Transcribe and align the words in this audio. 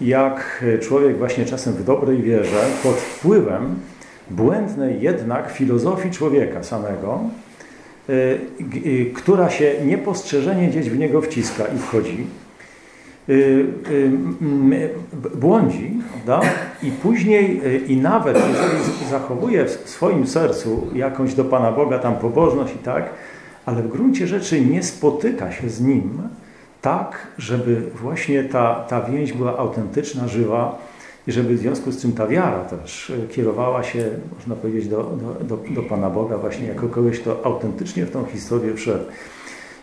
jak 0.00 0.64
człowiek 0.80 1.18
właśnie 1.18 1.44
czasem 1.44 1.72
w 1.72 1.84
dobrej 1.84 2.22
wierze, 2.22 2.60
pod 2.82 2.96
wpływem 2.96 3.74
błędnej 4.30 5.00
jednak 5.00 5.50
filozofii 5.50 6.10
człowieka 6.10 6.62
samego, 6.62 7.20
y, 8.08 8.12
y, 8.86 9.12
która 9.14 9.50
się 9.50 9.74
niepostrzeżenie 9.84 10.68
gdzieś 10.68 10.90
w 10.90 10.98
niego 10.98 11.20
wciska 11.22 11.64
i 11.76 11.78
wchodzi, 11.78 12.26
y, 13.28 13.66
błądzi, 15.34 15.92
prawda? 16.12 16.50
i 16.82 16.90
później, 16.90 17.60
i 17.92 17.96
nawet 17.96 18.36
jeżeli 18.36 19.10
zachowuje 19.10 19.64
w 19.64 19.70
swoim 19.70 20.26
sercu 20.26 20.86
jakąś 20.94 21.34
do 21.34 21.44
Pana 21.44 21.72
Boga 21.72 21.98
tam 21.98 22.16
pobożność 22.16 22.74
i 22.74 22.78
tak, 22.78 23.10
ale 23.66 23.82
w 23.82 23.88
gruncie 23.88 24.26
rzeczy 24.26 24.60
nie 24.60 24.82
spotyka 24.82 25.52
się 25.52 25.68
z 25.68 25.80
Nim 25.80 26.22
tak, 26.82 27.26
żeby 27.38 27.82
właśnie 27.94 28.44
ta, 28.44 28.74
ta 28.74 29.00
więź 29.02 29.32
była 29.32 29.58
autentyczna, 29.58 30.28
żywa, 30.28 30.78
i 31.28 31.32
żeby 31.32 31.54
w 31.54 31.58
związku 31.58 31.92
z 31.92 32.02
czym 32.02 32.12
ta 32.12 32.26
wiara 32.26 32.64
też 32.64 33.10
e, 33.10 33.28
kierowała 33.28 33.82
się, 33.82 34.10
można 34.34 34.56
powiedzieć, 34.56 34.88
do, 34.88 35.02
do, 35.02 35.56
do, 35.56 35.62
do 35.74 35.82
Pana 35.82 36.10
Boga 36.10 36.38
właśnie 36.38 36.66
jako 36.66 36.88
kogoś, 36.88 37.20
kto 37.20 37.46
autentycznie 37.46 38.06
w 38.06 38.10
tą 38.10 38.24
historię 38.24 38.74
wszedł. 38.74 39.04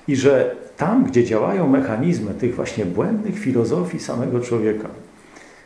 I 0.07 0.15
że 0.15 0.55
tam, 0.77 1.03
gdzie 1.03 1.23
działają 1.23 1.67
mechanizmy 1.67 2.34
tych 2.34 2.55
właśnie 2.55 2.85
błędnych 2.85 3.39
filozofii 3.39 3.99
samego 3.99 4.39
człowieka, 4.39 4.89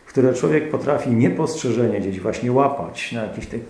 które 0.05 0.33
człowiek 0.33 0.69
potrafi 0.69 1.09
niepostrzeżenie 1.09 1.99
gdzieś 1.99 2.19
właśnie 2.19 2.51
łapać 2.51 3.11
na 3.11 3.23
jakiś 3.23 3.47
tych... 3.47 3.61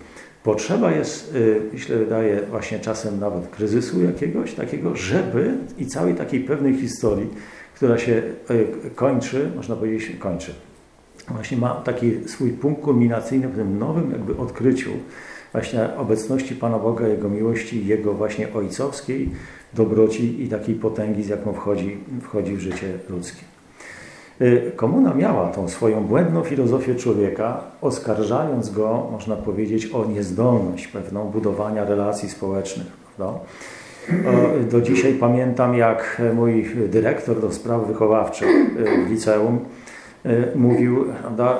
Potrzeba 0.43 0.91
jest, 0.91 1.35
e, 1.35 1.73
myślę, 1.73 1.97
wydaje 1.97 2.41
właśnie 2.49 2.79
czasem 2.79 3.19
nawet 3.19 3.47
kryzysu 3.47 4.03
jakiegoś 4.03 4.53
takiego, 4.53 4.95
żeby 4.95 5.57
i 5.77 5.85
całej 5.85 6.15
takiej 6.15 6.39
pewnej 6.39 6.77
historii, 6.77 7.29
która 7.75 7.97
się 7.97 8.23
e, 8.49 8.89
kończy, 8.95 9.51
można 9.55 9.75
powiedzieć, 9.75 10.15
kończy 10.19 10.53
właśnie 11.31 11.57
ma 11.57 11.75
taki 11.75 12.29
swój 12.29 12.51
punkt 12.51 12.81
kulminacyjny 12.81 13.47
w 13.47 13.55
tym 13.55 13.79
nowym 13.79 14.11
jakby 14.11 14.37
odkryciu 14.37 14.89
właśnie 15.51 15.95
obecności 15.97 16.55
Pana 16.55 16.79
Boga, 16.79 17.07
Jego 17.07 17.29
miłości, 17.29 17.85
Jego 17.85 18.13
właśnie 18.13 18.53
ojcowskiej 18.53 19.29
dobroci 19.73 20.43
i 20.43 20.49
takiej 20.49 20.75
potęgi, 20.75 21.23
z 21.23 21.27
jaką 21.27 21.53
wchodzi, 21.53 21.97
wchodzi 22.21 22.55
w 22.55 22.59
życie 22.59 22.93
ludzkie. 23.09 23.41
Y, 24.41 24.71
komuna 24.75 25.13
miała 25.13 25.47
tą 25.47 25.69
swoją 25.69 26.03
błędną 26.03 26.43
filozofię 26.43 26.95
człowieka, 26.95 27.61
oskarżając 27.81 28.69
go, 28.69 29.07
można 29.11 29.35
powiedzieć, 29.35 29.85
o 29.93 30.05
niezdolność 30.05 30.87
pewną 30.87 31.25
budowania 31.25 31.85
relacji 31.85 32.29
społecznych. 32.29 32.87
Prawda? 32.87 33.39
Do 34.71 34.81
dzisiaj 34.81 35.13
pamiętam, 35.13 35.77
jak 35.77 36.21
mój 36.35 36.65
dyrektor 36.87 37.41
do 37.41 37.51
spraw 37.51 37.87
wychowawczych 37.87 38.49
y, 38.49 39.05
w 39.05 39.09
liceum 39.09 39.59
E, 40.25 40.55
mówił, 40.55 41.05
prawda, 41.21 41.57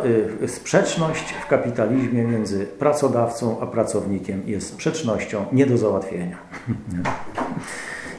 sprzeczność 0.47 1.33
w 1.33 1.47
kapitalizmie 1.47 2.23
między 2.23 2.66
pracodawcą 2.66 3.59
a 3.61 3.67
pracownikiem 3.67 4.41
jest 4.45 4.67
sprzecznością 4.67 5.45
nie 5.52 5.66
do 5.66 5.77
załatwienia. 5.77 6.38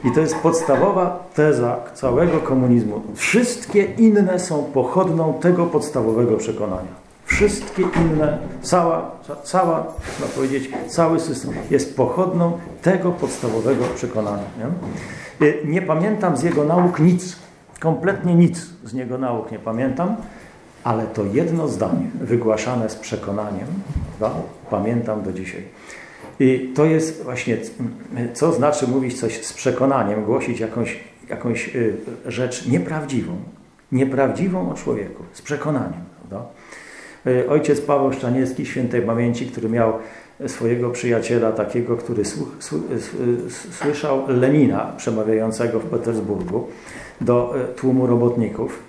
I 0.03 0.11
to 0.11 0.19
jest 0.19 0.35
podstawowa 0.35 1.23
teza 1.35 1.77
całego 1.93 2.39
komunizmu. 2.39 3.01
Wszystkie 3.15 3.83
inne 3.83 4.39
są 4.39 4.63
pochodną 4.63 5.33
tego 5.33 5.65
podstawowego 5.65 6.37
przekonania. 6.37 7.01
Wszystkie 7.25 7.81
inne, 7.81 8.37
cała, 8.61 9.11
cała 9.43 9.77
można 9.77 10.35
powiedzieć, 10.35 10.71
cały 10.87 11.19
system 11.19 11.51
jest 11.69 11.97
pochodną 11.97 12.51
tego 12.81 13.11
podstawowego 13.11 13.85
przekonania. 13.95 14.43
Nie? 14.57 14.65
E, 15.47 15.65
nie 15.65 15.81
pamiętam 15.81 16.37
z 16.37 16.43
jego 16.43 16.63
nauk 16.63 16.99
nic 16.99 17.35
Kompletnie 17.81 18.35
nic 18.35 18.65
z 18.83 18.93
niego 18.93 19.17
nauk 19.17 19.51
nie 19.51 19.59
pamiętam, 19.59 20.15
ale 20.83 21.07
to 21.07 21.23
jedno 21.25 21.67
zdanie 21.67 22.09
wygłaszane 22.21 22.89
z 22.89 22.95
przekonaniem 22.95 23.67
pamiętam 24.69 25.23
do 25.23 25.33
dzisiaj. 25.33 25.63
I 26.41 26.71
to 26.75 26.85
jest 26.85 27.23
właśnie, 27.23 27.57
co 28.33 28.53
znaczy 28.53 28.87
mówić 28.87 29.19
coś 29.19 29.45
z 29.45 29.53
przekonaniem, 29.53 30.25
głosić 30.25 30.59
jakąś, 30.59 30.99
jakąś 31.29 31.75
y, 31.75 31.97
rzecz 32.25 32.67
nieprawdziwą, 32.67 33.35
nieprawdziwą 33.91 34.71
o 34.71 34.73
człowieku, 34.73 35.23
z 35.33 35.41
przekonaniem. 35.41 36.01
Prawda? 36.19 36.49
Y, 37.27 37.49
ojciec 37.49 37.81
Paweł 37.81 38.13
Szczaniecki, 38.13 38.65
świętej 38.65 39.01
pamięci, 39.01 39.47
który 39.47 39.69
miał 39.69 39.93
swojego 40.47 40.89
przyjaciela, 40.89 41.51
takiego, 41.51 41.97
który 41.97 42.23
słyszał 43.71 44.23
Lenina 44.27 44.93
przemawiającego 44.97 45.79
w 45.79 45.85
Petersburgu, 45.85 46.67
do 47.21 47.55
tłumu 47.75 48.07
robotników 48.07 48.83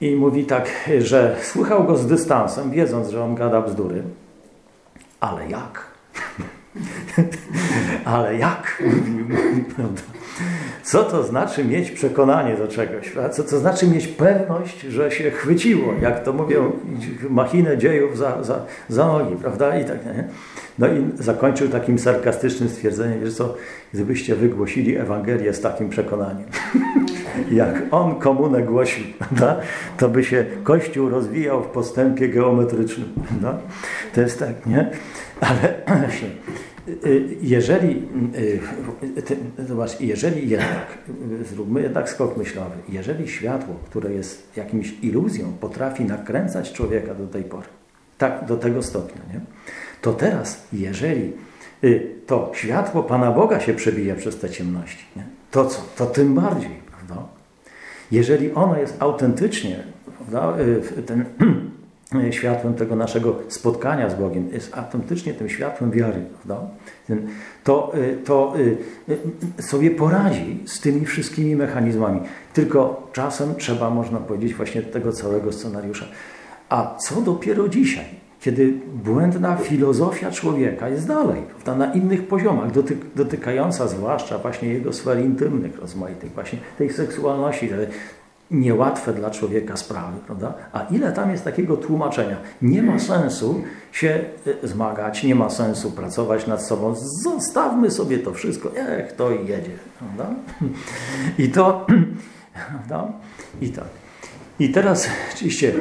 i 0.00 0.16
mówi 0.16 0.44
tak, 0.44 0.70
że 0.98 1.36
słuchał 1.42 1.84
go 1.84 1.96
z 1.96 2.06
dystansem, 2.06 2.70
wiedząc, 2.70 3.08
że 3.08 3.24
on 3.24 3.34
gada 3.34 3.60
bzdury, 3.60 4.02
ale 5.20 5.48
jak? 5.48 5.93
ale 8.04 8.36
jak? 8.36 8.82
Co 10.82 11.04
to 11.04 11.22
znaczy 11.22 11.64
mieć 11.64 11.90
przekonanie 11.90 12.56
do 12.56 12.68
czegoś? 12.68 13.12
Co 13.32 13.42
to 13.42 13.58
znaczy 13.58 13.86
mieć 13.86 14.06
pewność, 14.06 14.80
że 14.80 15.10
się 15.10 15.30
chwyciło, 15.30 15.92
jak 16.00 16.24
to 16.24 16.32
mówią, 16.32 16.72
machinę 17.30 17.78
dziejów 17.78 18.18
za, 18.18 18.42
za, 18.42 18.60
za 18.88 19.06
nogi, 19.06 19.36
prawda? 19.36 19.78
I 19.78 19.84
tak, 19.84 20.06
nie? 20.06 20.28
No 20.78 20.86
i 20.86 21.04
zakończył 21.18 21.68
takim 21.68 21.98
sarkastycznym 21.98 22.68
stwierdzeniem, 22.68 23.26
że 23.26 23.32
co, 23.32 23.54
gdybyście 23.92 24.34
wygłosili 24.34 24.96
Ewangelię 24.96 25.54
z 25.54 25.60
takim 25.60 25.88
przekonaniem, 25.88 26.46
jak 27.50 27.82
on 27.90 28.14
komunę 28.14 28.62
głosił, 28.62 29.04
prawda? 29.18 29.60
to 29.96 30.08
by 30.08 30.24
się 30.24 30.44
Kościół 30.62 31.08
rozwijał 31.08 31.62
w 31.62 31.66
postępie 31.66 32.28
geometrycznym. 32.28 33.08
Prawda? 33.28 33.58
To 34.14 34.20
jest 34.20 34.38
tak, 34.38 34.66
nie? 34.66 34.90
Ale 35.40 35.74
jeżeli, 37.42 38.02
y, 39.58 39.66
zobacz, 39.68 40.00
jeżeli 40.00 40.48
jednak, 40.48 40.98
zróbmy 41.50 41.82
jednak 41.82 42.10
skok 42.10 42.36
myślowy, 42.36 42.74
jeżeli 42.88 43.28
światło, 43.28 43.74
które 43.90 44.12
jest 44.12 44.56
jakimś 44.56 44.94
iluzją, 45.02 45.52
potrafi 45.60 46.04
nakręcać 46.04 46.72
człowieka 46.72 47.14
do 47.14 47.26
tej 47.26 47.44
pory, 47.44 47.66
tak 48.18 48.46
do 48.46 48.56
tego 48.56 48.82
stopnia, 48.82 49.22
nie? 49.32 49.40
to 50.02 50.12
teraz, 50.12 50.66
jeżeli 50.72 51.32
y, 51.84 52.10
to 52.26 52.52
światło 52.54 53.02
Pana 53.02 53.32
Boga 53.32 53.60
się 53.60 53.74
przebija 53.74 54.14
przez 54.14 54.38
te 54.38 54.50
ciemności, 54.50 55.04
nie? 55.16 55.24
to 55.50 55.66
co? 55.66 55.82
To 55.96 56.06
tym 56.06 56.34
bardziej, 56.34 56.80
prawda? 56.90 57.28
Jeżeli 58.10 58.52
ono 58.52 58.78
jest 58.78 58.96
autentycznie, 58.98 59.84
prawda, 60.18 60.56
ten 61.06 61.24
światłem 62.30 62.74
tego 62.74 62.96
naszego 62.96 63.36
spotkania 63.48 64.10
z 64.10 64.14
Bogiem, 64.14 64.48
jest 64.52 64.76
autentycznie 64.76 65.34
tym 65.34 65.48
światłem 65.48 65.90
wiary, 65.90 66.20
prawda? 66.34 66.66
to, 67.64 67.92
y, 67.96 68.16
to 68.24 68.54
y, 69.08 69.62
sobie 69.62 69.90
poradzi 69.90 70.60
z 70.66 70.80
tymi 70.80 71.06
wszystkimi 71.06 71.56
mechanizmami. 71.56 72.20
Tylko 72.52 73.10
czasem 73.12 73.54
trzeba, 73.54 73.90
można 73.90 74.18
powiedzieć, 74.18 74.54
właśnie 74.54 74.82
tego 74.82 75.12
całego 75.12 75.52
scenariusza. 75.52 76.06
A 76.68 76.96
co 76.98 77.20
dopiero 77.20 77.68
dzisiaj, 77.68 78.04
kiedy 78.40 78.72
błędna 79.04 79.56
filozofia 79.56 80.30
człowieka 80.30 80.88
jest 80.88 81.06
dalej, 81.08 81.42
prawda, 81.42 81.86
na 81.86 81.94
innych 81.94 82.28
poziomach, 82.28 82.70
dotyk, 82.70 82.98
dotykająca 83.16 83.88
zwłaszcza 83.88 84.38
właśnie 84.38 84.68
jego 84.68 84.92
sfer 84.92 85.18
intymnych, 85.20 85.78
rozmaitych, 85.78 86.32
właśnie 86.32 86.58
tej 86.78 86.90
seksualności, 86.90 87.68
niełatwe 88.50 89.12
dla 89.12 89.30
człowieka 89.30 89.76
sprawy, 89.76 90.18
prawda? 90.26 90.54
A 90.72 90.82
ile 90.90 91.12
tam 91.12 91.30
jest 91.30 91.44
takiego 91.44 91.76
tłumaczenia? 91.76 92.36
Nie 92.62 92.82
ma 92.82 92.98
sensu 92.98 93.62
się 93.92 94.24
y, 94.64 94.68
zmagać, 94.68 95.22
nie 95.22 95.34
ma 95.34 95.50
sensu 95.50 95.90
pracować 95.90 96.46
nad 96.46 96.62
sobą. 96.62 96.94
Zostawmy 97.22 97.90
sobie 97.90 98.18
to 98.18 98.32
wszystko, 98.32 98.70
jak 98.98 99.12
to 99.12 99.30
jedzie, 99.30 99.70
prawda? 99.98 100.34
I 101.38 101.48
to, 101.48 101.86
prawda? 102.68 103.12
I 103.60 103.68
tak. 103.68 103.88
I 104.60 104.68
teraz 104.68 105.08
oczywiście 105.34 105.72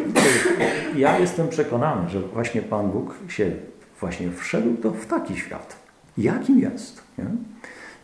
ja 0.96 1.20
jestem 1.20 1.48
przekonany, 1.48 2.10
że 2.10 2.20
właśnie 2.20 2.62
Pan 2.62 2.92
Bóg 2.92 3.16
się 3.28 3.52
właśnie 4.00 4.32
wszedł 4.32 4.78
to 4.78 4.92
w 4.92 5.06
taki 5.06 5.38
świat, 5.38 5.76
jakim 6.18 6.60
jest. 6.60 7.02
Nie? 7.18 7.26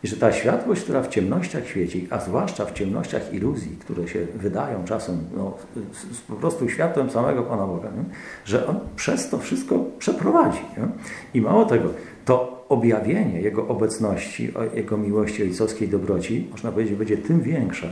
I 0.02 0.08
że 0.08 0.16
ta 0.16 0.32
światłość, 0.32 0.82
która 0.82 1.02
w 1.02 1.08
ciemnościach 1.08 1.66
świeci, 1.66 2.06
a 2.10 2.20
zwłaszcza 2.20 2.64
w 2.66 2.72
ciemnościach 2.72 3.34
iluzji, 3.34 3.76
które 3.80 4.08
się 4.08 4.26
wydają 4.34 4.84
czasem 4.84 5.18
no, 5.36 5.56
z, 5.92 6.16
z 6.16 6.20
po 6.20 6.36
prostu 6.36 6.68
światłem 6.68 7.10
samego 7.10 7.42
Pana 7.42 7.66
Boga, 7.66 7.88
nie? 7.88 8.04
że 8.44 8.66
On 8.66 8.80
przez 8.96 9.30
to 9.30 9.38
wszystko 9.38 9.84
przeprowadzi. 9.98 10.60
Nie? 10.78 10.88
I 11.34 11.40
mało 11.40 11.64
tego, 11.64 11.88
to 12.24 12.64
objawienie 12.68 13.40
Jego 13.40 13.68
obecności, 13.68 14.52
Jego 14.74 14.96
miłości 14.96 15.42
ojcowskiej 15.42 15.88
dobroci, 15.88 16.48
można 16.50 16.72
powiedzieć, 16.72 16.94
będzie 16.94 17.16
tym 17.16 17.40
większe, 17.40 17.88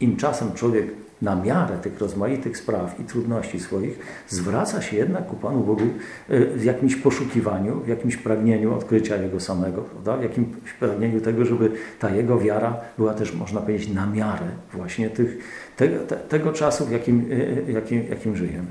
im 0.00 0.16
czasem 0.16 0.52
człowiek 0.52 0.86
na 1.22 1.36
miarę 1.36 1.78
tych 1.78 1.98
rozmaitych 1.98 2.56
spraw 2.56 3.00
i 3.00 3.04
trudności 3.04 3.60
swoich, 3.60 3.98
zwraca 4.28 4.82
się 4.82 4.96
jednak 4.96 5.26
ku 5.26 5.36
Panu 5.36 5.60
Bogu 5.60 5.84
y, 6.30 6.46
w 6.46 6.64
jakimś 6.64 6.96
poszukiwaniu, 6.96 7.80
w 7.80 7.88
jakimś 7.88 8.16
pragnieniu 8.16 8.74
odkrycia 8.74 9.16
Jego 9.16 9.40
samego, 9.40 9.82
prawda? 9.82 10.16
w 10.16 10.22
jakimś 10.22 10.72
pragnieniu 10.80 11.20
tego, 11.20 11.44
żeby 11.44 11.72
ta 11.98 12.10
Jego 12.10 12.38
wiara 12.38 12.76
była 12.98 13.14
też, 13.14 13.34
można 13.34 13.60
powiedzieć, 13.60 13.88
na 13.88 14.06
miarę 14.06 14.46
właśnie 14.74 15.10
tych, 15.10 15.38
te, 15.76 15.88
te, 15.88 16.16
tego 16.16 16.52
czasu, 16.52 16.86
w 16.86 16.90
jakim, 16.90 17.24
jakim, 17.68 18.02
jakim 18.10 18.36
żyjemy. 18.36 18.66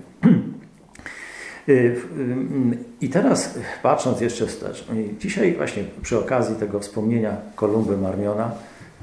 I 3.02 3.10
teraz 3.10 3.60
patrząc 3.84 4.22
jeszcze 4.22 4.48
wstecz, 4.48 4.88
dzisiaj 5.20 5.56
właśnie 5.56 5.84
przy 6.02 6.20
okazji 6.20 6.56
tego 6.56 6.80
wspomnienia 6.80 7.38
Kolumby 7.56 7.98
Marmiona, 7.98 8.52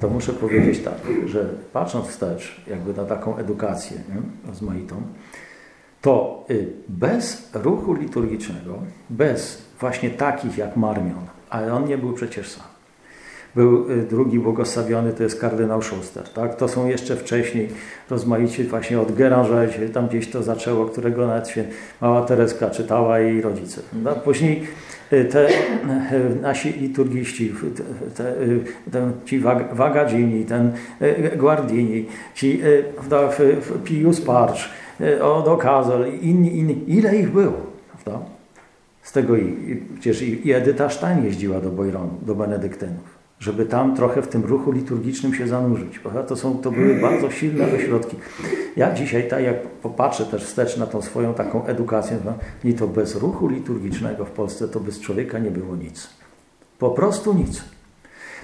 to 0.00 0.08
muszę 0.08 0.32
powiedzieć 0.32 0.84
tak, 0.84 0.98
że 1.26 1.48
patrząc 1.72 2.06
wstecz, 2.06 2.60
jakby 2.66 2.94
na 2.94 3.04
taką 3.04 3.36
edukację 3.36 3.96
nie, 4.08 4.48
rozmaitą, 4.48 5.02
to 6.02 6.44
y, 6.50 6.72
bez 6.88 7.50
ruchu 7.54 7.94
liturgicznego, 7.94 8.78
bez 9.10 9.62
właśnie 9.80 10.10
takich 10.10 10.58
jak 10.58 10.76
Marmion, 10.76 11.26
ale 11.50 11.74
on 11.74 11.88
nie 11.88 11.98
był 11.98 12.12
przecież 12.12 12.48
sam. 12.48 12.75
Był 13.56 13.90
y, 13.90 14.02
drugi 14.02 14.38
błogosławiony, 14.38 15.12
to 15.12 15.22
jest 15.22 15.40
kardynał 15.40 15.82
Schuster. 15.82 16.28
Tak? 16.28 16.54
To 16.54 16.68
są 16.68 16.86
jeszcze 16.86 17.16
wcześniej 17.16 17.68
rozmaici 18.10 18.64
właśnie 18.64 19.00
od 19.00 19.14
Geranger, 19.14 19.92
tam 19.92 20.08
gdzieś 20.08 20.30
to 20.30 20.42
zaczęło, 20.42 20.86
którego 20.86 21.26
nawet 21.26 21.48
się 21.48 21.64
mała 22.00 22.22
Tereska 22.22 22.70
czytała 22.70 23.20
i 23.20 23.40
rodzice. 23.40 23.80
No, 24.02 24.14
później 24.14 24.66
Y, 25.12 25.24
te 25.24 25.48
y, 25.48 26.40
nasi 26.42 26.72
liturgiści, 26.72 27.52
te, 28.14 28.24
te, 28.90 29.12
ci 29.24 29.38
Wagadzini, 29.72 30.44
ten 30.44 30.72
Guardini, 31.36 32.06
ci 32.34 32.60
Pius 33.84 34.20
Parcz, 34.20 34.70
Odo 35.22 35.56
Kazel, 35.56 36.06
inni, 36.22 36.58
inni, 36.58 36.84
ile 36.86 37.16
ich 37.16 37.30
było, 37.30 37.66
prawda? 37.92 38.26
Z 39.02 39.12
tego 39.12 39.36
i, 39.36 39.82
przecież 39.94 40.22
i, 40.22 40.48
i 40.48 40.52
Edyta 40.52 40.90
Stein 40.90 41.24
jeździła 41.24 41.60
do 41.60 41.70
Bojronu, 41.70 42.18
do 42.22 42.34
Benedyktynów 42.34 43.15
żeby 43.40 43.66
tam 43.66 43.96
trochę 43.96 44.22
w 44.22 44.28
tym 44.28 44.44
ruchu 44.44 44.72
liturgicznym 44.72 45.34
się 45.34 45.48
zanurzyć. 45.48 46.00
To, 46.28 46.36
są, 46.36 46.58
to 46.58 46.70
były 46.70 46.94
bardzo 46.94 47.30
silne 47.30 47.64
ośrodki. 47.72 48.16
Ja 48.76 48.94
dzisiaj, 48.94 49.28
tak 49.28 49.44
jak 49.44 49.62
popatrzę 49.62 50.24
też 50.24 50.44
wstecz 50.44 50.76
na 50.76 50.86
tą 50.86 51.02
swoją 51.02 51.34
taką 51.34 51.66
edukację, 51.66 52.18
i 52.64 52.74
to 52.74 52.88
bez 52.88 53.16
ruchu 53.16 53.48
liturgicznego 53.48 54.24
w 54.24 54.30
Polsce 54.30 54.68
to 54.68 54.80
bez 54.80 55.00
człowieka 55.00 55.38
nie 55.38 55.50
było 55.50 55.76
nic. 55.76 56.08
Po 56.78 56.90
prostu 56.90 57.34
nic. 57.34 57.64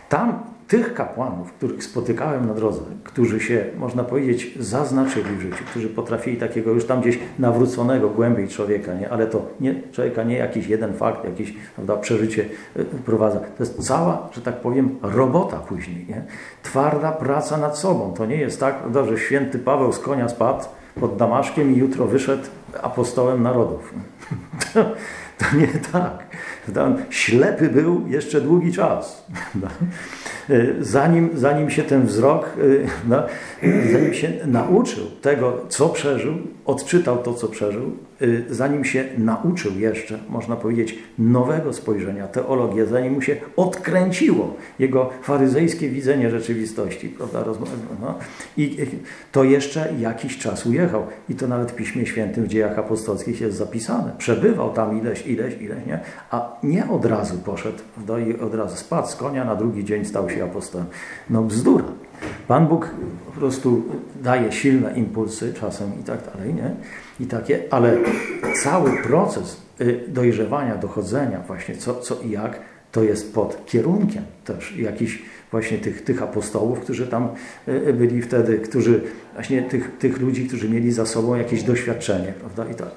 Tam 0.08 0.42
tych 0.72 0.94
kapłanów, 0.94 1.52
których 1.52 1.84
spotykałem 1.84 2.46
na 2.46 2.54
drodze, 2.54 2.80
którzy 3.04 3.40
się, 3.40 3.64
można 3.78 4.04
powiedzieć, 4.04 4.58
zaznaczyli 4.60 5.36
w 5.36 5.40
życiu, 5.40 5.64
którzy 5.70 5.88
potrafili 5.88 6.36
takiego 6.36 6.70
już 6.70 6.84
tam 6.86 7.00
gdzieś 7.00 7.18
nawróconego 7.38 8.10
głębiej 8.10 8.48
człowieka, 8.48 8.94
nie? 8.94 9.10
ale 9.10 9.26
to 9.26 9.46
nie 9.60 9.74
człowieka, 9.92 10.22
nie 10.22 10.36
jakiś 10.36 10.66
jeden 10.66 10.94
fakt, 10.94 11.24
jakieś 11.24 11.54
prawda, 11.74 11.96
przeżycie 11.96 12.44
y, 12.76 12.84
wprowadza. 12.84 13.40
To 13.40 13.62
jest 13.62 13.78
cała, 13.78 14.28
że 14.32 14.40
tak 14.40 14.60
powiem, 14.60 14.98
robota 15.02 15.56
później. 15.56 16.06
Nie? 16.08 16.22
Twarda 16.62 17.12
praca 17.12 17.56
nad 17.56 17.78
sobą. 17.78 18.14
To 18.16 18.26
nie 18.26 18.36
jest 18.36 18.60
tak, 18.60 18.78
prawda, 18.78 19.04
że 19.04 19.18
święty 19.18 19.58
Paweł 19.58 19.92
z 19.92 19.98
konia 19.98 20.28
spadł 20.28 20.64
pod 21.00 21.16
Damaszkiem 21.16 21.74
i 21.74 21.78
jutro 21.78 22.06
wyszedł 22.06 22.44
apostołem 22.82 23.42
narodów. 23.42 23.94
To, 24.74 24.84
to 25.38 25.56
nie 25.56 25.68
tak. 25.92 26.26
Ślepy 27.10 27.68
był 27.68 28.06
jeszcze 28.06 28.40
długi 28.40 28.72
czas. 28.72 29.26
E, 30.52 30.84
zanim, 30.84 31.30
zanim 31.34 31.70
się 31.70 31.82
ten 31.82 32.06
wzrok, 32.06 32.46
e, 32.46 32.50
no, 33.08 33.26
zanim 33.92 34.14
się 34.14 34.32
nauczył 34.46 35.04
tego, 35.22 35.58
co 35.68 35.88
przeżył, 35.88 36.34
odczytał 36.66 37.18
to, 37.18 37.34
co 37.34 37.48
przeżył, 37.48 37.92
y, 38.22 38.44
zanim 38.50 38.84
się 38.84 39.04
nauczył 39.18 39.78
jeszcze, 39.78 40.18
można 40.28 40.56
powiedzieć, 40.56 40.98
nowego 41.18 41.72
spojrzenia, 41.72 42.26
teologię, 42.26 42.86
zanim 42.86 43.12
mu 43.12 43.22
się 43.22 43.36
odkręciło 43.56 44.56
jego 44.78 45.10
faryzejskie 45.22 45.88
widzenie 45.88 46.30
rzeczywistości, 46.30 47.08
prawda? 47.08 47.44
No. 48.00 48.14
I 48.56 48.76
to 49.32 49.44
jeszcze 49.44 49.92
jakiś 49.98 50.38
czas 50.38 50.66
ujechał. 50.66 51.06
I 51.28 51.34
to 51.34 51.46
nawet 51.46 51.72
w 51.72 51.74
Piśmie 51.74 52.06
Świętym 52.06 52.44
w 52.44 52.48
dziejach 52.48 52.78
apostolskich 52.78 53.40
jest 53.40 53.56
zapisane. 53.56 54.12
Przebywał 54.18 54.72
tam 54.72 55.00
ileś, 55.00 55.26
ileś, 55.26 55.54
ileś, 55.60 55.86
nie? 55.86 56.00
A 56.30 56.56
nie 56.62 56.88
od 56.88 57.04
razu 57.04 57.38
poszedł 57.38 57.78
i 58.28 58.40
od 58.40 58.54
razu 58.54 58.76
spadł 58.76 59.08
z 59.08 59.16
konia, 59.16 59.44
na 59.44 59.56
drugi 59.56 59.84
dzień 59.84 60.04
stał 60.04 60.30
się 60.30 60.44
apostołem. 60.44 60.86
No 61.30 61.42
bzdura. 61.42 61.84
Pan 62.52 62.66
Bóg 62.68 62.90
po 63.26 63.32
prostu 63.32 63.82
daje 64.22 64.52
silne 64.52 64.92
impulsy 64.96 65.54
czasem 65.60 65.90
i 66.00 66.04
tak 66.04 66.18
dalej, 66.34 66.54
nie? 66.54 66.74
I 67.20 67.26
takie, 67.26 67.62
ale 67.70 67.96
cały 68.62 69.02
proces 69.02 69.62
y, 69.80 70.04
dojrzewania, 70.08 70.76
dochodzenia 70.76 71.40
właśnie 71.46 71.76
co, 71.76 71.94
co 72.00 72.20
i 72.20 72.30
jak, 72.30 72.60
to 72.92 73.02
jest 73.02 73.34
pod 73.34 73.66
kierunkiem 73.66 74.22
też 74.44 74.76
jakichś 74.76 75.22
właśnie 75.50 75.78
tych, 75.78 76.04
tych 76.04 76.22
apostołów, 76.22 76.80
którzy 76.80 77.06
tam 77.06 77.28
y, 77.68 77.92
byli 77.92 78.22
wtedy, 78.22 78.58
którzy 78.58 79.00
właśnie 79.34 79.62
tych, 79.62 79.98
tych 79.98 80.20
ludzi, 80.20 80.46
którzy 80.48 80.68
mieli 80.68 80.92
za 80.92 81.06
sobą 81.06 81.34
jakieś 81.34 81.62
doświadczenie, 81.62 82.32
prawda? 82.32 82.72
I 82.72 82.74
tak. 82.74 82.94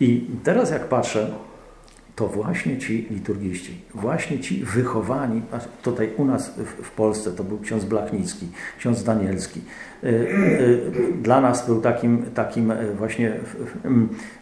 I 0.00 0.26
teraz 0.44 0.70
jak 0.70 0.84
patrzę, 0.84 1.30
to 2.16 2.28
właśnie 2.28 2.78
ci 2.78 3.06
liturgiści, 3.10 3.80
właśnie 3.94 4.40
ci 4.40 4.64
wychowani, 4.64 5.42
tutaj 5.82 6.10
u 6.16 6.24
nas 6.24 6.54
w 6.82 6.90
Polsce 6.90 7.32
to 7.32 7.44
był 7.44 7.58
ksiądz 7.58 7.84
Blachnicki, 7.84 8.48
ksiądz 8.78 9.04
Danielski. 9.04 9.60
Y, 10.04 10.06
y, 10.06 10.82
dla 11.22 11.40
nas 11.40 11.66
był 11.66 11.80
takim, 11.80 12.22
takim 12.34 12.70
e, 12.70 12.92
właśnie, 12.92 13.32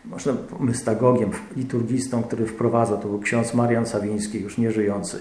można 0.04 0.32
mystagogiem, 0.60 1.30
liturgistą, 1.56 2.22
który 2.22 2.46
wprowadza, 2.46 2.96
to 2.96 3.08
był 3.08 3.20
ksiądz 3.20 3.54
Marian 3.54 3.86
Sawiński, 3.86 4.40
już 4.40 4.58
nieżyjący. 4.58 5.20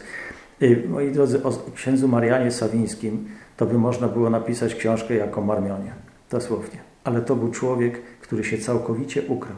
Y, 0.62 0.84
moi 0.90 1.12
drodzy, 1.12 1.44
o 1.44 1.52
księdzu 1.76 2.08
Marianie 2.08 2.52
Sawińskim 2.52 3.28
to 3.58 3.66
by 3.66 3.78
można 3.78 4.08
było 4.08 4.30
napisać 4.30 4.76
książkę 4.76 5.16
jako 5.16 5.42
Marmionie, 5.42 5.94
dosłownie. 6.30 6.80
Ale 7.04 7.22
to 7.22 7.36
był 7.36 7.52
człowiek, 7.52 8.02
który 8.22 8.44
się 8.44 8.58
całkowicie 8.58 9.22
ukrył 9.28 9.56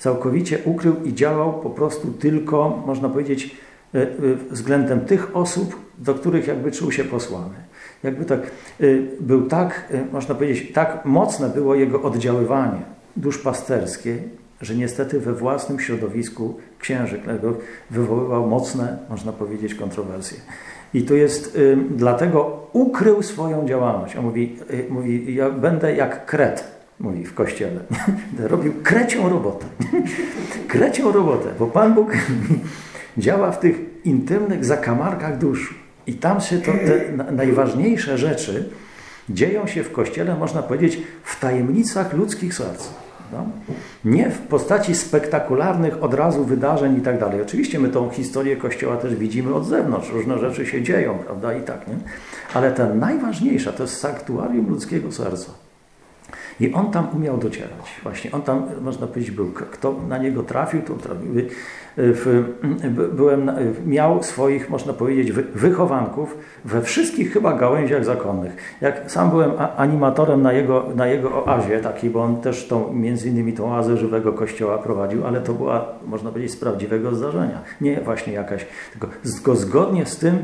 całkowicie 0.00 0.58
ukrył 0.64 0.96
i 1.04 1.14
działał 1.14 1.60
po 1.60 1.70
prostu 1.70 2.08
tylko, 2.08 2.82
można 2.86 3.08
powiedzieć, 3.08 3.56
e, 3.94 4.02
e, 4.02 4.08
względem 4.50 5.00
tych 5.00 5.36
osób, 5.36 5.76
do 5.98 6.14
których 6.14 6.46
jakby 6.46 6.72
czuł 6.72 6.92
się 6.92 7.04
posłany. 7.04 7.54
Jakby 8.02 8.24
tak, 8.24 8.40
e, 8.40 8.84
był 9.20 9.46
tak, 9.46 9.92
można 10.12 10.34
powiedzieć, 10.34 10.72
tak 10.72 11.04
mocne 11.04 11.48
było 11.48 11.74
jego 11.74 12.02
oddziaływanie 12.02 12.80
duszpasterskie, 13.16 14.18
że 14.60 14.74
niestety 14.74 15.20
we 15.20 15.32
własnym 15.32 15.80
środowisku 15.80 16.56
księży 16.78 17.20
wywoływał 17.90 18.46
mocne, 18.46 18.98
można 19.10 19.32
powiedzieć, 19.32 19.74
kontrowersje. 19.74 20.38
I 20.94 21.02
to 21.02 21.14
jest, 21.14 21.58
dlatego 21.90 22.66
ukrył 22.72 23.22
swoją 23.22 23.68
działalność. 23.68 24.16
On 24.16 24.24
mówi, 24.24 24.56
mówi 24.90 25.34
ja 25.34 25.50
będę 25.50 25.96
jak 25.96 26.26
kret 26.26 26.79
mówi 27.00 27.24
w 27.24 27.34
kościele. 27.34 27.80
Robił 28.38 28.72
krecią 28.82 29.28
robotę. 29.28 29.66
krecią 30.68 31.12
robotę, 31.12 31.48
bo 31.58 31.66
Pan 31.66 31.94
Bóg 31.94 32.12
działa 33.18 33.50
w 33.50 33.60
tych 33.60 33.76
intymnych 34.04 34.64
zakamarkach 34.64 35.38
duszy. 35.38 35.74
I 36.06 36.14
tam 36.14 36.40
się 36.40 36.58
to, 36.58 36.72
te 36.72 37.32
najważniejsze 37.32 38.18
rzeczy 38.18 38.70
dzieją 39.28 39.66
się 39.66 39.82
w 39.82 39.92
kościele, 39.92 40.36
można 40.36 40.62
powiedzieć, 40.62 41.02
w 41.24 41.40
tajemnicach 41.40 42.12
ludzkich 42.12 42.54
serc. 42.54 42.88
No? 43.32 43.46
Nie 44.04 44.30
w 44.30 44.38
postaci 44.38 44.94
spektakularnych 44.94 46.02
od 46.02 46.14
razu 46.14 46.44
wydarzeń 46.44 46.96
i 46.96 47.00
tak 47.00 47.18
dalej. 47.18 47.42
Oczywiście 47.42 47.78
my 47.78 47.88
tą 47.88 48.10
historię 48.10 48.56
Kościoła 48.56 48.96
też 48.96 49.14
widzimy 49.14 49.54
od 49.54 49.66
zewnątrz, 49.66 50.10
różne 50.12 50.38
rzeczy 50.38 50.66
się 50.66 50.82
dzieją, 50.82 51.18
prawda, 51.18 51.54
i 51.54 51.62
tak, 51.62 51.88
nie? 51.88 51.94
Ale 52.54 52.72
ta 52.72 52.94
najważniejsza 52.94 53.72
to 53.72 53.82
jest 53.82 53.96
sanktuarium 53.96 54.68
ludzkiego 54.68 55.12
serca. 55.12 55.52
I 56.60 56.72
on 56.72 56.90
tam 56.90 57.06
umiał 57.16 57.38
docierać. 57.38 58.00
Właśnie 58.02 58.32
on 58.32 58.42
tam, 58.42 58.62
można 58.80 59.06
powiedzieć, 59.06 59.30
był. 59.30 59.52
Kto 59.70 59.94
na 60.08 60.18
niego 60.18 60.42
trafił, 60.42 60.82
to 60.82 60.94
trafił. 60.94 61.28
Byłem, 63.12 63.50
miał 63.86 64.22
swoich, 64.22 64.70
można 64.70 64.92
powiedzieć, 64.92 65.32
wychowanków 65.32 66.38
we 66.64 66.82
wszystkich 66.82 67.32
chyba 67.32 67.52
gałęziach 67.52 68.04
zakonnych. 68.04 68.56
Jak 68.80 69.10
sam 69.10 69.30
byłem 69.30 69.50
animatorem 69.76 70.42
na 70.42 70.52
jego, 70.52 70.86
na 70.96 71.06
jego 71.06 71.44
oazie 71.44 71.80
takiej, 71.80 72.10
bo 72.10 72.22
on 72.22 72.40
też 72.40 72.66
tą, 72.66 72.92
między 72.92 73.28
innymi 73.28 73.52
tą 73.52 73.74
oazę 73.74 73.96
żywego 73.96 74.32
kościoła 74.32 74.78
prowadził, 74.78 75.26
ale 75.26 75.40
to 75.40 75.52
była, 75.52 75.86
można 76.06 76.30
powiedzieć, 76.30 76.52
z 76.52 76.56
prawdziwego 76.56 77.14
zdarzenia. 77.14 77.60
Nie 77.80 78.00
właśnie 78.00 78.32
jakaś, 78.32 78.66
tylko 79.32 79.54
zgodnie 79.54 80.06
z 80.06 80.16
tym, 80.16 80.38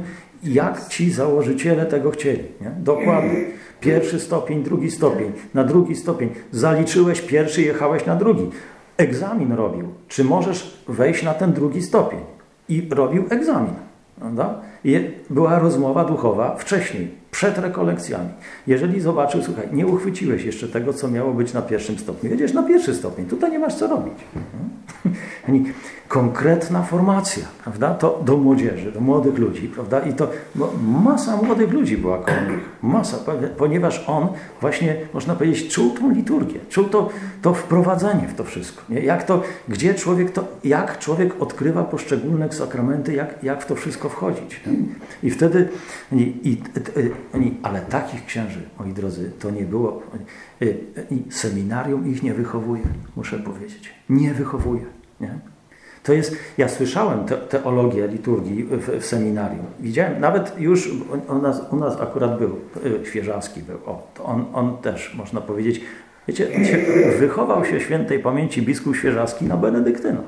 jak 0.45 0.89
ci 0.89 1.11
założyciele 1.11 1.87
tego 1.87 2.11
chcieli. 2.11 2.43
Nie? 2.61 2.71
Dokładnie. 2.79 3.45
Pierwszy 3.81 4.21
stopień, 4.21 4.63
drugi 4.63 4.91
stopień, 4.91 5.33
na 5.55 5.65
drugi 5.65 5.97
stopień. 5.97 6.31
Zaliczyłeś 6.53 7.21
pierwszy, 7.21 7.63
jechałeś 7.63 8.07
na 8.07 8.17
drugi. 8.17 8.51
Egzamin 8.97 9.53
robił. 9.53 9.89
Czy 10.09 10.25
możesz 10.25 10.85
wejść 10.89 11.23
na 11.23 11.35
ten 11.35 11.53
drugi 11.53 11.83
stopień? 11.83 12.21
I 12.69 12.89
robił 12.91 13.25
egzamin. 13.31 13.75
Prawda? 14.19 14.61
I 14.85 15.11
była 15.31 15.59
rozmowa 15.59 16.05
duchowa 16.05 16.57
wcześniej, 16.57 17.11
przed 17.37 17.59
rekolekcjami. 17.59 18.29
Jeżeli 18.67 19.01
zobaczył, 19.01 19.43
słuchaj, 19.43 19.69
nie 19.73 19.87
uchwyciłeś 19.87 20.45
jeszcze 20.45 20.69
tego, 20.69 20.93
co 20.93 21.09
miało 21.09 21.33
być 21.33 21.53
na 21.53 21.63
pierwszym 21.63 21.99
stopniu. 21.99 22.31
Jedziesz 22.31 22.53
na 22.53 22.63
pierwszy 22.63 22.95
stopień, 22.95 23.27
tutaj 23.27 23.51
nie 23.51 23.59
masz 23.59 23.75
co 23.75 23.87
robić. 23.87 24.15
Konkretna 26.09 26.83
formacja, 26.83 27.45
prawda? 27.65 27.95
To 27.95 28.23
do 28.25 28.37
młodzieży, 28.37 28.93
do 28.93 29.01
młodych 29.01 29.39
ludzi, 29.39 29.69
prawda? 29.69 30.01
I 30.01 30.13
to 30.13 30.31
masa 30.83 31.37
młodych 31.37 31.73
ludzi 31.73 31.99
była 31.99 32.19
koło 32.19 32.41
nich. 32.41 32.61
Masa, 32.83 33.17
ponieważ 33.59 34.05
on 34.07 34.29
właśnie, 34.61 34.97
można 35.15 35.35
powiedzieć, 35.35 35.75
czuł 35.75 35.91
tą 35.91 36.11
liturgię, 36.11 36.61
czuł 36.69 36.85
to, 36.85 37.09
to 37.43 37.55
wprowadzenie 37.55 38.29
w 38.29 38.35
to 38.35 38.45
wszystko. 38.45 38.83
Nie? 38.89 39.01
Jak 39.01 39.25
to, 39.25 39.43
gdzie 39.69 39.95
człowiek 39.95 40.31
to, 40.31 40.45
jak 40.65 40.99
człowiek 40.99 41.43
odkrywa 41.43 41.85
poszczególne 41.85 42.53
sakramenty, 42.53 43.15
jak, 43.15 43.45
jak 43.45 43.63
w 43.63 43.67
to 43.67 43.75
wszystko 43.75 44.09
wchodzić. 44.09 44.61
Nie? 44.67 44.73
I 45.23 45.31
wtedy, 45.31 45.69
i, 46.13 46.35
i, 46.45 46.63
i, 47.35 47.55
ale 47.63 47.81
takich 47.81 48.27
księży, 48.27 48.61
moi 48.79 48.93
drodzy, 48.93 49.31
to 49.39 49.51
nie 49.51 49.65
było. 49.65 50.03
Seminarium 51.31 52.09
ich 52.11 52.23
nie 52.23 52.35
wychowuje, 52.35 52.83
muszę 53.17 53.39
powiedzieć. 53.39 53.91
Nie 54.09 54.35
wychowuje. 54.35 54.85
Nie? 55.21 55.39
To 56.03 56.13
jest, 56.13 56.37
ja 56.59 56.69
słyszałem 56.69 57.25
te, 57.25 57.37
teologię 57.37 58.09
liturgii 58.09 58.65
w, 58.65 59.01
w, 59.01 59.07
seminarium. 59.07 59.67
Widziałem, 59.81 60.21
nawet 60.21 60.61
już 60.61 60.91
u 61.29 61.39
nas, 61.39 61.63
u 61.71 61.77
nas 61.77 62.01
akurat 62.01 62.39
był, 62.39 62.59
y, 63.03 63.07
Świeżawski 63.07 63.61
był, 63.63 63.79
o, 63.87 64.07
on, 64.25 64.45
on 64.53 64.79
też, 64.79 65.15
można 65.15 65.41
powiedzieć, 65.41 65.81
wiecie, 66.29 66.49
wychował 67.19 67.65
się 67.65 67.81
świętej 67.81 68.19
pamięci 68.19 68.63
biskup 68.63 68.97
Świeżawski 68.97 69.45
na 69.45 69.57
benedyktynach. 69.57 70.25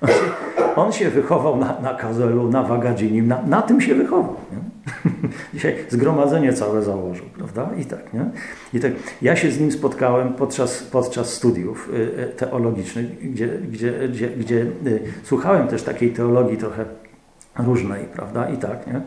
On 0.00 0.08
się, 0.14 0.14
on 0.76 0.92
się 0.92 1.10
wychował 1.10 1.56
na, 1.56 1.80
na 1.80 1.94
Kazelu, 1.94 2.50
na 2.50 2.62
Wagadzinim, 2.62 3.28
na, 3.28 3.42
na 3.42 3.62
tym 3.62 3.80
się 3.80 3.94
wychował. 3.94 4.36
Dzisiaj 5.54 5.76
zgromadzenie 5.88 6.52
całe 6.52 6.82
założył, 6.82 7.26
prawda? 7.36 7.70
I 7.78 7.84
tak, 7.84 8.14
nie? 8.14 8.24
I 8.74 8.80
tak. 8.80 8.92
Ja 9.22 9.36
się 9.36 9.50
z 9.50 9.60
nim 9.60 9.72
spotkałem 9.72 10.34
podczas, 10.34 10.82
podczas 10.82 11.32
studiów 11.32 11.90
y, 11.94 11.96
y, 12.22 12.26
teologicznych, 12.36 13.32
gdzie, 13.32 13.48
gdzie, 13.48 14.08
gdzie, 14.08 14.28
gdzie 14.28 14.66
y, 14.86 15.02
słuchałem 15.22 15.68
też 15.68 15.82
takiej 15.82 16.10
teologii 16.10 16.56
trochę 16.56 16.84
różnej, 17.58 18.04
prawda? 18.04 18.48
I 18.48 18.56
tak, 18.56 18.86
nie? 18.86 19.00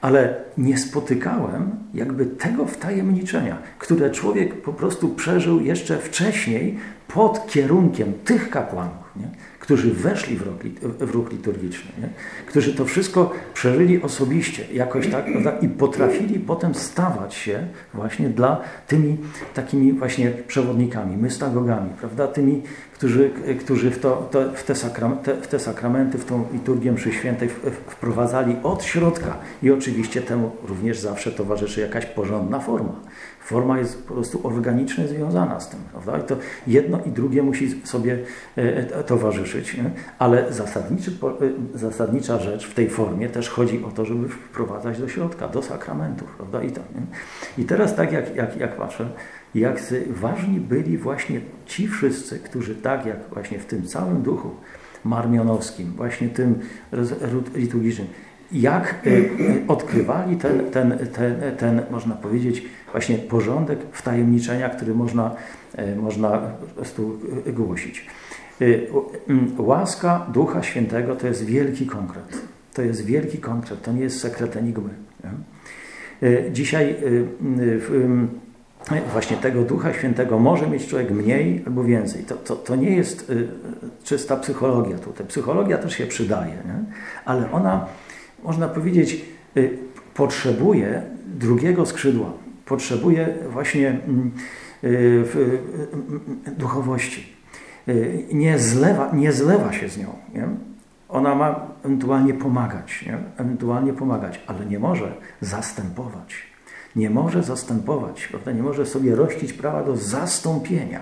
ale 0.00 0.34
nie 0.58 0.78
spotykałem 0.78 1.70
jakby 1.94 2.26
tego 2.26 2.66
wtajemniczenia, 2.66 3.58
które 3.78 4.10
człowiek 4.10 4.62
po 4.62 4.72
prostu 4.72 5.08
przeżył 5.08 5.60
jeszcze 5.60 5.98
wcześniej 5.98 6.78
pod 7.08 7.46
kierunkiem 7.46 8.12
tych 8.24 8.50
kapłanów. 8.50 9.12
Nie? 9.16 9.28
Którzy 9.62 9.92
weszli 9.92 10.36
w 10.36 10.42
ruch, 10.42 10.56
w 10.98 11.10
ruch 11.10 11.32
liturgiczny, 11.32 11.90
nie? 12.00 12.08
którzy 12.46 12.74
to 12.74 12.84
wszystko 12.84 13.32
przeżyli 13.54 14.02
osobiście, 14.02 14.64
jakoś 14.72 15.08
tak, 15.08 15.24
prawda? 15.32 15.58
i 15.58 15.68
potrafili 15.68 16.40
potem 16.40 16.74
stawać 16.74 17.34
się 17.34 17.66
właśnie 17.94 18.28
dla 18.28 18.60
tymi 18.86 19.16
takimi 19.54 19.92
właśnie 19.92 20.30
przewodnikami, 20.30 21.16
mystagogami, 21.16 21.90
prawda? 22.00 22.28
tymi, 22.28 22.62
którzy, 23.02 23.30
którzy 23.60 23.90
w, 23.90 24.00
to, 24.00 24.28
to, 24.30 24.52
w, 24.54 24.62
te 24.64 24.74
sakramenty, 24.74 25.34
w 25.34 25.46
te 25.46 25.58
sakramenty, 25.58 26.18
w 26.18 26.24
tą 26.24 26.44
liturgię 26.52 26.92
mszy 26.92 27.12
świętej 27.12 27.48
wprowadzali 27.86 28.56
od 28.62 28.84
środka 28.84 29.36
i 29.62 29.70
oczywiście 29.70 30.22
temu 30.22 30.50
również 30.68 30.98
zawsze 30.98 31.32
towarzyszy 31.32 31.80
jakaś 31.80 32.06
porządna 32.06 32.60
forma. 32.60 32.92
Forma 33.40 33.78
jest 33.78 34.06
po 34.06 34.14
prostu 34.14 34.46
organicznie 34.46 35.08
związana 35.08 35.60
z 35.60 35.68
tym, 35.70 35.80
prawda? 35.92 36.18
I 36.18 36.22
to 36.22 36.36
jedno 36.66 37.00
i 37.06 37.10
drugie 37.10 37.42
musi 37.42 37.86
sobie 37.86 38.18
e, 38.58 38.62
e, 38.76 39.04
towarzyszyć, 39.04 39.76
ale 40.18 40.48
e, 40.48 40.52
zasadnicza 41.74 42.38
rzecz 42.38 42.66
w 42.66 42.74
tej 42.74 42.90
formie 42.90 43.28
też 43.28 43.48
chodzi 43.48 43.84
o 43.84 43.90
to, 43.90 44.04
żeby 44.04 44.28
wprowadzać 44.28 44.98
do 44.98 45.08
środka, 45.08 45.48
do 45.48 45.62
sakramentów, 45.62 46.36
prawda? 46.36 46.62
I, 46.62 46.70
tak? 46.72 46.84
I 47.58 47.64
teraz 47.64 47.94
tak 47.94 48.12
jak, 48.12 48.36
jak, 48.36 48.56
jak 48.56 48.76
patrzę, 48.76 49.08
jak 49.54 49.80
ważni 50.10 50.60
byli 50.60 50.98
właśnie 50.98 51.40
ci 51.66 51.88
wszyscy, 51.88 52.38
którzy 52.38 52.74
tak 52.74 53.06
jak 53.06 53.18
właśnie 53.32 53.58
w 53.58 53.66
tym 53.66 53.86
całym 53.86 54.22
duchu 54.22 54.50
marmionowskim, 55.04 55.92
właśnie 55.96 56.28
tym 56.28 56.58
liturgicznym, 57.54 58.06
jak 58.52 58.94
odkrywali 59.68 60.36
ten, 60.36 60.70
ten, 60.70 60.98
ten, 61.12 61.56
ten, 61.58 61.82
można 61.90 62.14
powiedzieć, 62.14 62.62
właśnie 62.92 63.18
porządek 63.18 63.78
wtajemniczenia, 63.92 64.68
który 64.68 64.94
można, 64.94 65.36
e, 65.76 65.96
można 65.96 66.30
po 66.38 66.66
prostu 66.66 67.18
głosić. 67.46 68.06
E, 68.60 68.64
łaska 69.58 70.26
Ducha 70.32 70.62
Świętego 70.62 71.16
to 71.16 71.26
jest 71.26 71.44
wielki 71.44 71.86
konkret. 71.86 72.42
To 72.74 72.82
jest 72.82 73.04
wielki 73.04 73.38
konkret, 73.38 73.82
to 73.82 73.92
nie 73.92 74.00
jest 74.00 74.20
sekret 74.20 74.56
enigmy. 74.56 74.90
E, 76.22 76.52
dzisiaj 76.52 76.96
właśnie 79.12 79.36
tego 79.36 79.62
Ducha 79.62 79.92
Świętego 79.92 80.38
może 80.38 80.66
mieć 80.66 80.86
człowiek 80.86 81.10
mniej 81.10 81.62
albo 81.66 81.84
więcej. 81.84 82.24
To, 82.24 82.34
to, 82.36 82.56
to 82.56 82.76
nie 82.76 82.90
jest 82.90 83.32
czysta 84.04 84.36
psychologia 84.36 84.98
tutaj. 84.98 85.26
Psychologia 85.26 85.78
też 85.78 85.92
się 85.96 86.06
przydaje, 86.06 86.52
nie? 86.52 86.84
ale 87.24 87.52
ona, 87.52 87.86
można 88.42 88.68
powiedzieć, 88.68 89.24
potrzebuje 90.14 91.02
drugiego 91.26 91.86
skrzydła 91.86 92.32
potrzebuje 92.72 93.34
właśnie 93.50 93.88
mm, 93.88 94.30
y, 94.84 95.24
duchowości. 96.58 97.36
Y, 97.88 98.24
nie 98.32 98.58
zlewa, 98.58 99.10
nie 99.12 99.32
zlewa 99.32 99.72
się 99.72 99.88
z 99.88 99.98
nią. 99.98 100.08
Nie? 100.34 100.48
Ona 101.08 101.34
ma 101.34 101.66
ewentualnie 101.84 102.34
pomagać, 102.34 103.04
nie? 103.06 103.18
ewentualnie 103.36 103.92
pomagać, 103.92 104.40
ale 104.46 104.66
nie 104.66 104.78
może 104.78 105.14
zastępować. 105.40 106.51
Nie 106.96 107.10
może 107.10 107.42
zastępować, 107.42 108.26
prawda? 108.26 108.52
nie 108.52 108.62
może 108.62 108.86
sobie 108.86 109.14
rościć 109.14 109.52
prawa 109.52 109.82
do 109.82 109.96
zastąpienia 109.96 111.00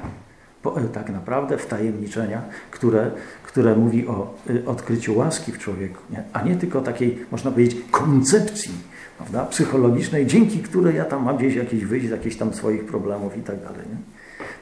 e, 0.77 0.89
tak 0.93 1.11
naprawdę 1.11 1.59
wtajemniczenia, 1.59 2.43
które, 2.71 3.11
które 3.43 3.77
mówi 3.77 4.07
o 4.07 4.35
y, 4.51 4.67
odkryciu 4.67 5.19
łaski 5.19 5.53
w 5.53 5.59
człowieku, 5.59 6.03
nie? 6.11 6.23
a 6.33 6.43
nie 6.43 6.57
tylko 6.57 6.81
takiej, 6.81 7.19
można 7.31 7.51
powiedzieć, 7.51 7.83
koncepcji 7.91 8.73
prawda, 9.19 9.47
psychologicznej, 9.47 10.27
dzięki 10.27 10.59
której 10.59 10.97
ja 10.97 11.05
tam 11.05 11.25
mam 11.25 11.37
gdzieś 11.37 11.55
jakieś 11.55 11.85
wyjść 11.85 12.07
z 12.07 12.11
jakichś 12.11 12.37
tam 12.37 12.55
swoich 12.55 12.85
problemów 12.85 13.37
i 13.37 13.41
tak 13.41 13.57
dalej. 13.63 13.81
Nie? 13.91 13.97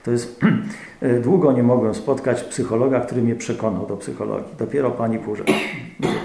To 0.04 0.11
jest, 0.11 0.40
długo 1.23 1.52
nie 1.52 1.62
mogłem 1.62 1.94
spotkać 1.94 2.42
psychologa, 2.42 3.00
który 3.00 3.23
mnie 3.23 3.35
przekonał 3.35 3.87
do 3.87 3.97
psychologii. 3.97 4.54
Dopiero 4.58 4.90
pani 4.90 5.18
Purzek, 5.18 5.47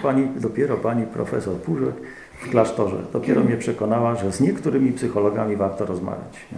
pani, 0.01 0.27
dopiero 0.35 0.77
pani 0.77 1.05
profesor 1.05 1.55
Purzek 1.55 1.95
w 2.43 2.49
klasztorze, 2.49 2.97
dopiero 3.13 3.43
mnie 3.43 3.57
przekonała, 3.57 4.15
że 4.15 4.31
z 4.31 4.41
niektórymi 4.41 4.91
psychologami 4.91 5.55
warto 5.55 5.85
rozmawiać. 5.85 6.47
Nie? 6.51 6.57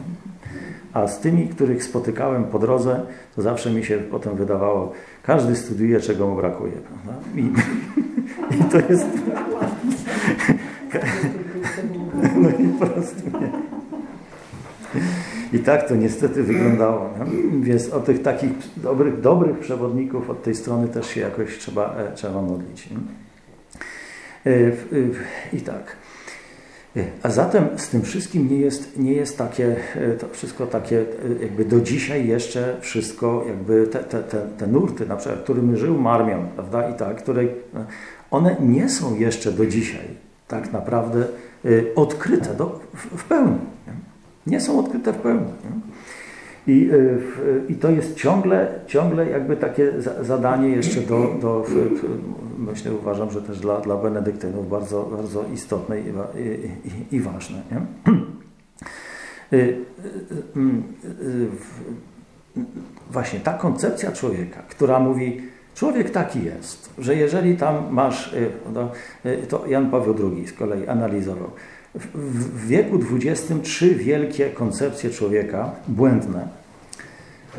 A 0.93 1.07
z 1.07 1.19
tymi, 1.19 1.47
których 1.47 1.83
spotykałem 1.83 2.43
po 2.43 2.59
drodze, 2.59 3.01
to 3.35 3.41
zawsze 3.41 3.71
mi 3.71 3.83
się 3.83 3.97
potem 3.97 4.35
wydawało, 4.35 4.91
każdy 5.23 5.55
studiuje, 5.55 5.99
czego 5.99 6.27
mu 6.27 6.35
brakuje. 6.35 6.73
I, 7.35 7.39
i 8.59 8.63
to 8.71 8.77
jest... 8.77 9.07
No 12.35 12.49
i 12.49 12.67
po 12.79 12.85
prostu 12.85 13.29
nie. 13.39 13.51
I 15.53 15.59
tak 15.59 15.87
to 15.87 15.95
niestety 15.95 16.43
wyglądało. 16.43 17.09
Więc 17.61 17.89
o 17.89 17.99
tych 17.99 18.21
takich 18.21 18.51
dobrych, 18.77 19.21
dobrych 19.21 19.59
przewodników 19.59 20.29
od 20.29 20.43
tej 20.43 20.55
strony 20.55 20.87
też 20.87 21.07
się 21.07 21.21
jakoś 21.21 21.57
trzeba, 21.57 21.95
e, 21.95 22.11
trzeba 22.15 22.41
modlić. 22.41 22.87
E, 22.87 23.24
I 25.53 25.61
tak. 25.61 25.95
E, 26.97 27.03
a 27.23 27.29
zatem 27.29 27.67
z 27.77 27.89
tym 27.89 28.01
wszystkim 28.01 28.49
nie 28.49 28.57
jest, 28.57 28.97
nie 28.97 29.13
jest 29.13 29.37
takie, 29.37 29.75
to 30.19 30.27
wszystko 30.31 30.67
takie, 30.67 31.05
jakby 31.41 31.65
do 31.65 31.81
dzisiaj 31.81 32.27
jeszcze 32.27 32.77
wszystko, 32.81 33.43
jakby 33.47 33.87
te, 33.87 33.99
te, 33.99 34.23
te, 34.23 34.37
te 34.57 34.67
nurty, 34.67 35.05
na 35.05 35.15
przykład, 35.15 35.43
którymi 35.43 35.77
żył 35.77 35.97
Marmion, 35.97 36.47
prawda, 36.55 36.89
i 36.89 36.93
tak, 36.93 37.17
które, 37.17 37.43
one 38.31 38.55
nie 38.59 38.89
są 38.89 39.15
jeszcze 39.15 39.51
do 39.51 39.65
dzisiaj 39.65 40.25
tak 40.47 40.73
naprawdę 40.73 41.25
odkryte 41.95 42.53
do, 42.53 42.79
w, 42.95 43.17
w 43.17 43.23
pełni. 43.23 43.59
Nie? 43.87 43.93
nie? 44.53 44.61
są 44.61 44.79
odkryte 44.79 45.13
w 45.13 45.17
pełni. 45.17 45.45
Nie? 45.45 45.81
I, 46.67 46.89
y, 46.91 47.21
I 47.69 47.75
to 47.75 47.89
jest 47.89 48.15
ciągle, 48.15 48.67
ciągle 48.87 49.29
jakby 49.29 49.57
takie 49.57 49.91
zadanie 50.21 50.69
jeszcze 50.69 51.01
do, 51.01 51.35
do 51.41 51.65
myślę, 52.57 52.93
uważam, 52.93 53.31
że 53.31 53.41
też 53.41 53.59
dla, 53.59 53.81
dla 53.81 53.97
benedyktynów 53.97 54.69
bardzo, 54.69 55.03
bardzo 55.17 55.45
istotne 55.53 55.99
i, 55.99 56.03
i, 57.13 57.15
i 57.15 57.19
ważne. 57.19 57.61
Nie? 57.71 58.07
Y, 59.57 59.77
właśnie 63.11 63.39
ta 63.39 63.53
koncepcja 63.53 64.11
człowieka, 64.11 64.63
która 64.69 64.99
mówi, 64.99 65.41
Człowiek 65.75 66.09
taki 66.09 66.43
jest, 66.43 66.93
że 66.97 67.15
jeżeli 67.15 67.57
tam 67.57 67.93
masz, 67.93 68.33
y, 68.33 68.49
no, 68.73 68.91
y, 69.25 69.47
to 69.49 69.67
Jan 69.67 69.91
Paweł 69.91 70.15
II 70.33 70.47
z 70.47 70.53
kolei 70.53 70.87
analizował, 70.87 71.49
w 71.95 72.67
wieku 72.67 72.99
XX 73.13 73.53
trzy 73.63 73.95
wielkie 73.95 74.49
koncepcje 74.49 75.09
człowieka, 75.09 75.71
błędne, 75.87 76.47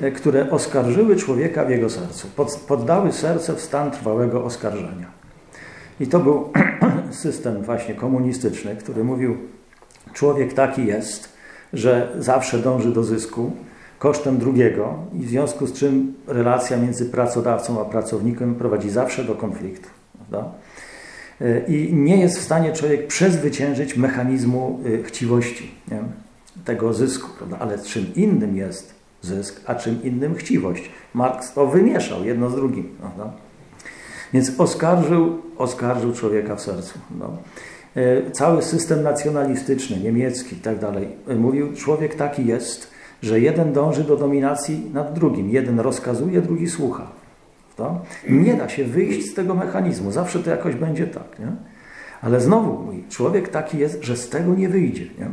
y, 0.03 0.13
które 0.13 0.51
oskarżyły 0.51 1.17
człowieka 1.17 1.65
w 1.65 1.71
jego 1.71 1.91
sercu, 1.91 2.29
poddały 2.69 3.13
serce 3.13 3.55
w 3.55 3.61
stan 3.61 3.91
trwałego 3.91 4.45
oskarżenia. 4.45 5.07
I 6.01 6.07
to 6.07 6.21
był 6.21 6.53
system 7.11 7.63
właśnie 7.63 7.95
komunistyczny, 7.95 8.77
który 8.77 9.05
mówił, 9.05 9.37
człowiek 10.13 10.53
taki 10.53 10.87
jest, 10.87 11.37
że 11.73 12.13
zawsze 12.19 12.59
dąży 12.59 12.93
do 12.93 13.05
zysku 13.05 13.53
kosztem 13.99 14.39
drugiego 14.39 14.95
i 15.15 15.19
w 15.19 15.29
związku 15.29 15.67
z 15.67 15.73
czym 15.73 16.15
relacja 16.27 16.77
między 16.77 17.07
pracodawcą 17.07 17.81
a 17.81 17.85
pracownikiem 17.85 18.55
prowadzi 18.55 18.91
zawsze 18.91 19.25
do 19.25 19.35
konfliktu. 19.35 19.89
Prawda? 20.17 20.51
I 21.69 21.91
nie 21.93 22.17
jest 22.17 22.39
w 22.39 22.43
stanie 22.43 22.73
człowiek 22.73 23.07
przezwyciężyć 23.07 23.97
mechanizmu 23.97 24.81
y, 24.87 25.03
chciwości, 25.03 25.71
nie? 25.91 26.03
tego 26.65 26.95
zysku. 26.95 27.31
Prawda? 27.39 27.59
Ale 27.59 27.79
czym 27.79 28.15
innym 28.15 28.57
jest 28.57 28.95
zysk, 29.23 29.61
a 29.67 29.75
czym 29.75 30.03
innym 30.03 30.35
chciwość. 30.35 30.91
Marx 31.15 31.53
to 31.53 31.67
wymieszał 31.67 32.25
jedno 32.25 32.51
z 32.51 32.55
drugim. 32.55 32.97
Prawda? 33.01 33.33
Więc 34.33 34.61
oskarżył, 34.61 35.43
oskarżył 35.59 36.13
człowieka 36.13 36.57
w 36.57 36.61
sercu. 36.61 36.99
No. 37.19 37.37
E, 37.97 38.31
cały 38.31 38.63
system 38.63 39.03
nacjonalistyczny, 39.03 39.97
niemiecki 39.97 40.57
i 40.57 40.59
tak 40.59 40.79
dalej, 40.79 41.09
e, 41.29 41.35
mówił, 41.35 41.73
człowiek 41.73 42.15
taki 42.15 42.47
jest, 42.47 42.91
że 43.23 43.41
jeden 43.41 43.73
dąży 43.73 44.05
do 44.05 44.17
dominacji 44.17 44.91
nad 44.93 45.15
drugim. 45.15 45.51
Jeden 45.51 45.81
rozkazuje, 45.81 46.43
drugi 46.43 46.69
słucha. 46.69 47.07
To? 47.77 48.01
Nie 48.29 48.55
da 48.55 48.69
się 48.69 48.85
wyjść 48.85 49.31
z 49.31 49.35
tego 49.35 49.55
mechanizmu. 49.55 50.13
Zawsze 50.13 50.39
to 50.39 50.51
jakoś 50.51 50.75
będzie 50.75 51.07
tak. 51.07 51.39
Nie? 51.39 51.53
Ale 52.23 52.41
znowu 52.41 52.83
mówi, 52.83 53.05
człowiek 53.09 53.49
taki 53.49 53.79
jest, 53.79 54.03
że 54.03 54.17
z 54.17 54.29
tego 54.29 54.55
nie 54.55 54.69
wyjdzie. 54.69 55.07
Nie, 55.19 55.29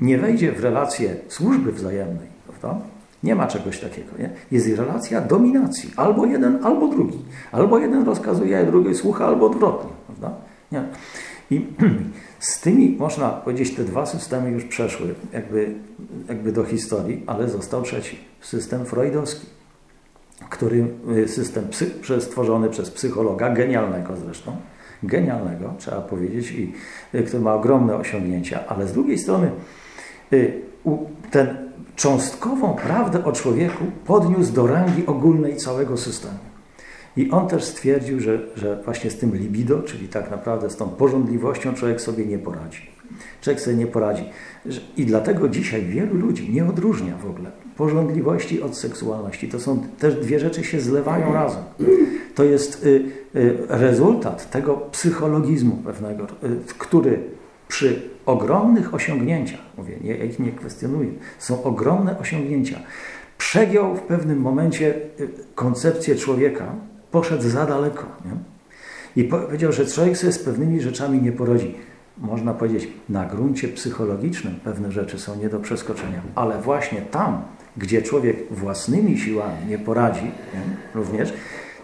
nie 0.00 0.18
wejdzie 0.18 0.52
w 0.52 0.60
relację 0.60 1.16
służby 1.28 1.72
wzajemnej. 1.72 2.28
Prawda? 2.46 2.80
Nie 3.22 3.34
ma 3.34 3.46
czegoś 3.46 3.80
takiego. 3.80 4.08
Nie? 4.18 4.30
Jest 4.50 4.78
relacja 4.78 5.20
dominacji. 5.20 5.90
Albo 5.96 6.26
jeden, 6.26 6.58
albo 6.62 6.88
drugi. 6.88 7.18
Albo 7.52 7.78
jeden 7.78 8.04
rozkazuje, 8.04 8.58
a 8.58 8.64
drugi 8.64 8.94
słucha, 8.94 9.26
albo 9.26 9.46
odwrotnie. 9.46 9.90
Prawda? 10.06 10.30
Nie. 10.72 10.84
I 11.50 11.66
z 12.38 12.60
tymi, 12.60 12.96
można 12.98 13.28
powiedzieć, 13.28 13.74
te 13.74 13.84
dwa 13.84 14.06
systemy 14.06 14.50
już 14.50 14.64
przeszły 14.64 15.14
jakby, 15.32 15.74
jakby 16.28 16.52
do 16.52 16.64
historii, 16.64 17.22
ale 17.26 17.48
został 17.48 17.82
trzeci. 17.82 18.18
System 18.40 18.86
freudowski, 18.86 19.46
który 20.50 20.86
y, 21.16 21.28
system 21.28 21.64
stworzony 22.20 22.70
przez 22.70 22.90
psychologa, 22.90 23.50
genialnego 23.50 24.16
zresztą, 24.16 24.56
genialnego, 25.02 25.74
trzeba 25.78 26.00
powiedzieć, 26.00 26.50
i 26.52 26.72
y, 27.14 27.22
który 27.22 27.42
ma 27.42 27.54
ogromne 27.54 27.96
osiągnięcia, 27.96 28.66
ale 28.66 28.86
z 28.86 28.92
drugiej 28.92 29.18
strony 29.18 29.50
y, 30.32 30.62
ten 31.30 31.68
cząstkową 31.96 32.74
prawdę 32.74 33.24
o 33.24 33.32
człowieku 33.32 33.84
podniósł 34.06 34.52
do 34.52 34.66
rangi 34.66 35.06
ogólnej 35.06 35.56
całego 35.56 35.96
systemu. 35.96 36.38
I 37.16 37.30
on 37.30 37.48
też 37.48 37.64
stwierdził, 37.64 38.20
że, 38.20 38.38
że 38.56 38.82
właśnie 38.84 39.10
z 39.10 39.18
tym 39.18 39.36
libido, 39.36 39.82
czyli 39.82 40.08
tak 40.08 40.30
naprawdę 40.30 40.70
z 40.70 40.76
tą 40.76 40.88
porządliwością 40.88 41.74
człowiek 41.74 42.00
sobie 42.00 42.26
nie 42.26 42.38
poradzi. 42.38 42.90
Człowiek 43.40 43.60
sobie 43.60 43.76
nie 43.76 43.86
poradzi. 43.86 44.24
I 44.96 45.06
dlatego 45.06 45.48
dzisiaj 45.48 45.84
wielu 45.84 46.14
ludzi 46.14 46.52
nie 46.52 46.66
odróżnia 46.66 47.16
w 47.16 47.26
ogóle 47.30 47.50
porządliwości 47.78 48.62
od 48.62 48.76
seksualności. 48.76 49.48
To 49.48 49.60
są 49.60 49.82
też 49.98 50.14
dwie 50.14 50.40
rzeczy 50.40 50.64
się 50.64 50.80
zlewają 50.80 51.32
razem. 51.32 51.62
To 52.34 52.44
jest 52.44 52.86
y, 52.86 53.02
y, 53.36 53.56
rezultat 53.68 54.50
tego 54.50 54.74
psychologizmu 54.74 55.76
pewnego, 55.76 56.24
y, 56.24 56.28
który 56.78 57.18
przy 57.68 58.02
ogromnych 58.26 58.94
osiągnięciach, 58.94 59.60
mówię, 59.76 59.96
nie, 60.00 60.16
ja 60.16 60.24
ich 60.24 60.38
nie 60.38 60.52
kwestionuję, 60.52 61.10
są 61.38 61.62
ogromne 61.62 62.18
osiągnięcia. 62.18 62.78
Przegiął 63.38 63.96
w 63.96 64.00
pewnym 64.00 64.40
momencie 64.40 64.94
y, 65.20 65.28
koncepcję 65.54 66.16
człowieka, 66.16 66.72
poszedł 67.10 67.48
za 67.48 67.66
daleko. 67.66 68.06
Nie? 68.24 68.32
I 69.22 69.24
powiedział, 69.24 69.72
że 69.72 69.86
człowiek 69.86 70.16
sobie 70.16 70.32
z 70.32 70.38
pewnymi 70.38 70.80
rzeczami 70.80 71.22
nie 71.22 71.32
porodzi. 71.32 71.74
Można 72.18 72.54
powiedzieć, 72.54 72.88
na 73.08 73.26
gruncie 73.26 73.68
psychologicznym 73.68 74.54
pewne 74.64 74.92
rzeczy 74.92 75.18
są 75.18 75.36
nie 75.36 75.48
do 75.48 75.60
przeskoczenia, 75.60 76.22
ale 76.34 76.60
właśnie 76.62 77.02
tam, 77.02 77.42
gdzie 77.78 78.02
człowiek 78.02 78.36
własnymi 78.50 79.18
siłami 79.18 79.66
nie 79.68 79.78
poradzi, 79.78 80.24
nie? 80.24 80.62
również, 80.94 81.32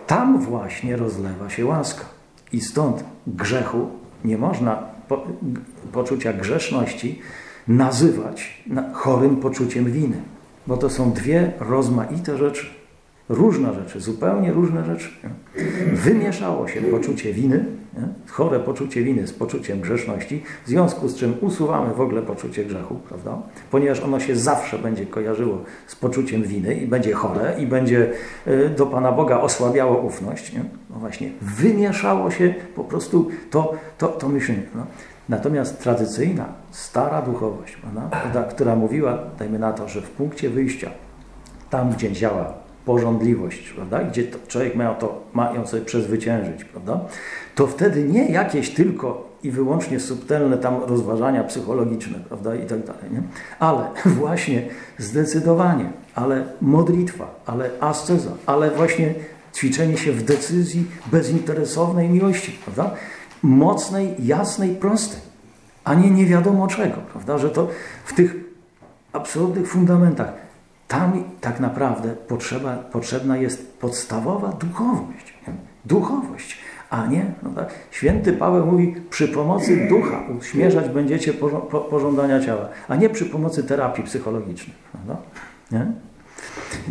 tam 0.06 0.40
właśnie 0.40 0.96
rozlewa 0.96 1.50
się 1.50 1.66
łaska. 1.66 2.04
I 2.52 2.60
stąd 2.60 3.04
grzechu 3.26 3.88
nie 4.24 4.38
można 4.38 4.76
po, 5.08 5.26
poczucia 5.92 6.32
grzeszności 6.32 7.20
nazywać 7.68 8.64
chorym 8.92 9.36
poczuciem 9.36 9.92
winy. 9.92 10.16
Bo 10.66 10.76
to 10.76 10.90
są 10.90 11.12
dwie 11.12 11.52
rozmaite 11.60 12.38
rzeczy. 12.38 12.66
Różne 13.28 13.74
rzeczy, 13.74 14.00
zupełnie 14.00 14.52
różne 14.52 14.84
rzeczy. 14.84 15.08
Wymieszało 15.92 16.68
się 16.68 16.80
poczucie 16.80 17.32
winy, 17.32 17.64
chore 18.28 18.60
poczucie 18.60 19.02
winy 19.02 19.26
z 19.26 19.32
poczuciem 19.32 19.80
grzeszności, 19.80 20.42
w 20.64 20.68
związku 20.68 21.08
z 21.08 21.16
czym 21.16 21.34
usuwamy 21.40 21.94
w 21.94 22.00
ogóle 22.00 22.22
poczucie 22.22 22.64
grzechu, 22.64 22.94
prawda? 23.08 23.38
Ponieważ 23.70 24.00
ono 24.00 24.20
się 24.20 24.36
zawsze 24.36 24.78
będzie 24.78 25.06
kojarzyło 25.06 25.58
z 25.86 25.96
poczuciem 25.96 26.42
winy 26.42 26.74
i 26.74 26.86
będzie 26.86 27.12
chore 27.12 27.54
i 27.58 27.66
będzie 27.66 28.10
e, 28.46 28.68
do 28.68 28.86
Pana 28.86 29.12
Boga 29.12 29.40
osłabiało 29.40 29.98
ufność. 29.98 30.52
Nie? 30.52 30.64
No 30.90 30.96
właśnie, 30.96 31.30
wymieszało 31.40 32.30
się 32.30 32.54
po 32.76 32.84
prostu 32.84 33.28
to, 33.50 33.74
to, 33.98 34.08
to 34.08 34.28
myślenie. 34.28 34.62
No. 34.74 34.86
Natomiast 35.28 35.82
tradycyjna, 35.82 36.46
stara 36.70 37.22
duchowość, 37.22 37.76
prawda? 37.76 38.42
która 38.42 38.76
mówiła, 38.76 39.18
dajmy 39.38 39.58
na 39.58 39.72
to, 39.72 39.88
że 39.88 40.02
w 40.02 40.10
punkcie 40.10 40.50
wyjścia, 40.50 40.90
tam 41.70 41.90
gdzie 41.90 42.12
działa 42.12 42.63
porządliwość, 42.84 43.70
prawda? 43.70 44.02
gdzie 44.02 44.24
człowiek 44.48 44.76
ma, 44.76 44.94
to, 44.94 45.22
ma 45.32 45.52
ją 45.52 45.66
sobie 45.66 45.84
przezwyciężyć, 45.84 46.64
prawda? 46.64 47.00
to 47.54 47.66
wtedy 47.66 48.04
nie 48.04 48.26
jakieś 48.26 48.70
tylko 48.70 49.28
i 49.42 49.50
wyłącznie 49.50 50.00
subtelne 50.00 50.58
tam 50.58 50.82
rozważania 50.82 51.44
psychologiczne 51.44 52.18
prawda? 52.28 52.54
i 52.54 52.66
tak 52.66 52.86
dalej, 52.86 53.04
nie? 53.12 53.22
ale 53.58 53.88
właśnie 54.20 54.68
zdecydowanie, 54.98 55.90
ale 56.14 56.44
modlitwa, 56.60 57.34
ale 57.46 57.70
asceza, 57.80 58.30
ale 58.46 58.70
właśnie 58.70 59.14
ćwiczenie 59.54 59.96
się 59.96 60.12
w 60.12 60.22
decyzji 60.22 60.86
bezinteresownej 61.06 62.08
miłości, 62.08 62.58
prawda? 62.64 62.94
mocnej, 63.42 64.14
jasnej, 64.18 64.74
prostej, 64.74 65.20
a 65.84 65.94
nie 65.94 66.10
nie 66.10 66.26
wiadomo 66.26 66.66
czego, 66.66 66.96
prawda? 67.12 67.38
że 67.38 67.50
to 67.50 67.68
w 68.04 68.12
tych 68.12 68.34
absolutnych 69.12 69.68
fundamentach 69.68 70.43
tam 70.94 71.24
tak 71.40 71.60
naprawdę 71.60 72.08
potrzeba, 72.28 72.76
potrzebna 72.76 73.36
jest 73.36 73.78
podstawowa 73.78 74.48
duchowość. 74.48 75.34
Duchowość, 75.84 76.58
a 76.90 77.06
nie, 77.06 77.32
no 77.42 77.50
tak, 77.50 77.74
święty 77.90 78.32
Paweł 78.32 78.66
mówi, 78.66 78.94
przy 79.10 79.28
pomocy 79.28 79.86
ducha 79.88 80.22
uśmierzać 80.38 80.88
będziecie 80.88 81.32
pożądania 81.90 82.40
ciała, 82.40 82.68
a 82.88 82.96
nie 82.96 83.08
przy 83.10 83.26
pomocy 83.26 83.64
terapii 83.64 84.04
psychologicznej. 84.04 84.76
Prawda? 84.92 85.16
Nie? 85.72 85.92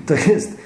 To 0.05 0.13
jest, 0.13 0.57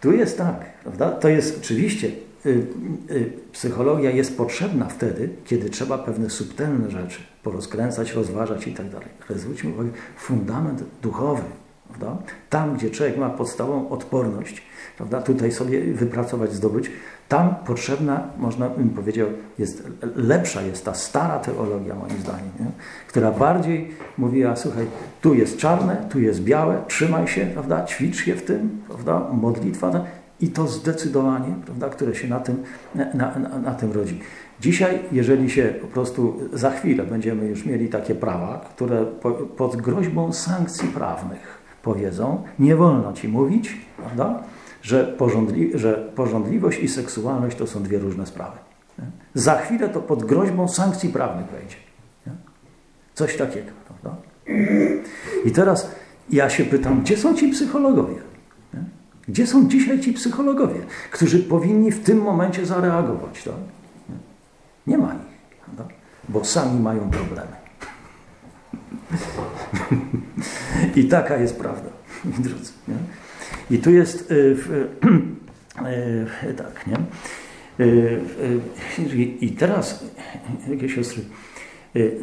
tu 0.00 0.12
jest 0.12 0.38
tak, 0.38 0.82
prawda? 0.82 1.10
To 1.10 1.28
jest 1.28 1.58
oczywiście, 1.58 2.10
y, 2.46 2.66
y, 3.10 3.32
psychologia 3.52 4.10
jest 4.10 4.36
potrzebna 4.36 4.88
wtedy, 4.88 5.28
kiedy 5.44 5.70
trzeba 5.70 5.98
pewne 5.98 6.30
subtelne 6.30 6.90
rzeczy 6.90 7.20
porozkręcać, 7.42 8.12
rozważać 8.12 8.66
i 8.66 8.72
tak 8.72 8.88
dalej. 8.90 9.08
Ale 9.30 9.38
zwróćmy 9.38 9.70
uwagę, 9.70 9.90
fundament 10.16 10.84
duchowy 11.02 11.42
Prawda? 11.88 12.16
Tam, 12.50 12.76
gdzie 12.76 12.90
człowiek 12.90 13.16
ma 13.16 13.30
podstawową 13.30 13.88
odporność, 13.88 14.62
prawda? 14.96 15.22
tutaj 15.22 15.52
sobie 15.52 15.80
wypracować, 15.80 16.52
zdobyć, 16.52 16.90
tam 17.28 17.54
potrzebna, 17.66 18.28
można 18.38 18.68
bym 18.68 18.90
powiedział, 18.90 19.28
jest, 19.58 19.88
lepsza 20.16 20.62
jest 20.62 20.84
ta 20.84 20.94
stara 20.94 21.38
teologia, 21.38 21.94
moim 21.94 22.20
zdaniem, 22.20 22.50
nie? 22.60 22.66
która 23.08 23.30
bardziej 23.30 23.90
mówiła, 24.18 24.56
słuchaj, 24.56 24.86
tu 25.20 25.34
jest 25.34 25.56
czarne, 25.56 26.06
tu 26.10 26.20
jest 26.20 26.42
białe, 26.42 26.82
trzymaj 26.88 27.28
się, 27.28 27.46
prawda? 27.46 27.84
ćwicz 27.84 28.24
się 28.24 28.34
w 28.34 28.42
tym, 28.42 28.82
prawda? 28.88 29.28
modlitwa, 29.32 29.90
no, 29.90 30.04
i 30.40 30.48
to 30.48 30.66
zdecydowanie, 30.66 31.54
prawda? 31.64 31.88
które 31.88 32.14
się 32.14 32.28
na 32.28 32.40
tym, 32.40 32.62
na, 32.94 33.14
na, 33.14 33.58
na 33.58 33.74
tym 33.74 33.92
rodzi. 33.92 34.20
Dzisiaj, 34.60 34.98
jeżeli 35.12 35.50
się 35.50 35.74
po 35.80 35.86
prostu 35.86 36.40
za 36.52 36.70
chwilę 36.70 37.04
będziemy 37.04 37.46
już 37.46 37.66
mieli 37.66 37.88
takie 37.88 38.14
prawa, 38.14 38.64
które 38.74 39.04
po, 39.06 39.30
pod 39.30 39.76
groźbą 39.76 40.32
sankcji 40.32 40.88
prawnych 40.88 41.55
powiedzą, 41.86 42.42
nie 42.58 42.76
wolno 42.76 43.12
ci 43.12 43.28
mówić, 43.28 43.76
prawda, 43.96 44.42
że, 44.82 45.04
porządli, 45.04 45.78
że 45.78 46.10
porządliwość 46.14 46.78
i 46.78 46.88
seksualność 46.88 47.56
to 47.56 47.66
są 47.66 47.82
dwie 47.82 47.98
różne 47.98 48.26
sprawy. 48.26 48.58
Nie? 48.98 49.04
Za 49.34 49.56
chwilę 49.56 49.88
to 49.88 50.00
pod 50.00 50.24
groźbą 50.24 50.68
sankcji 50.68 51.08
prawnych 51.08 51.46
wejdzie. 51.46 51.76
Nie? 52.26 52.32
Coś 53.14 53.36
takiego, 53.36 53.70
prawda? 53.88 54.20
I 55.44 55.50
teraz 55.50 55.90
ja 56.30 56.50
się 56.50 56.64
pytam, 56.64 57.00
gdzie 57.02 57.16
są 57.16 57.34
ci 57.34 57.48
psychologowie? 57.48 58.16
Nie? 58.74 58.84
Gdzie 59.28 59.46
są 59.46 59.68
dzisiaj 59.68 60.00
ci 60.00 60.12
psychologowie, 60.12 60.80
którzy 61.12 61.38
powinni 61.38 61.92
w 61.92 62.04
tym 62.04 62.18
momencie 62.22 62.66
zareagować? 62.66 63.44
Tak? 63.44 63.54
Nie 64.86 64.98
ma 64.98 65.14
ich, 65.14 65.60
prawda? 65.64 65.94
bo 66.28 66.44
sami 66.44 66.80
mają 66.80 67.10
problemy. 67.10 67.56
I 70.96 71.04
taka 71.04 71.36
jest 71.36 71.58
prawda, 71.58 71.90
drodzy. 72.44 72.72
Nie? 72.88 72.94
I 73.70 73.78
tu 73.78 73.90
jest 73.90 74.30
y, 74.30 74.34
y, 74.34 74.56
y, 76.50 76.54
tak, 76.54 76.86
nie? 76.86 76.96
I 79.40 79.50
teraz, 79.50 80.04
jakie 80.68 80.88
siostry, 80.88 81.22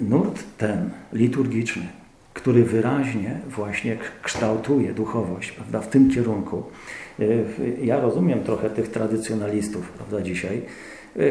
nurt 0.02 0.44
ten 0.58 0.90
liturgiczny, 1.14 1.88
który 2.34 2.64
wyraźnie 2.64 3.40
właśnie 3.48 3.98
kształtuje 4.24 4.94
duchowość 4.94 5.52
prawda, 5.52 5.82
w 5.82 5.88
tym 5.88 6.12
kierunku. 6.12 6.64
Ja 7.82 8.02
rozumiem 8.02 8.44
trochę 8.44 8.70
tych 8.70 8.88
tradycjonalistów 8.88 9.90
prawda, 9.90 10.22
dzisiaj, 10.22 10.62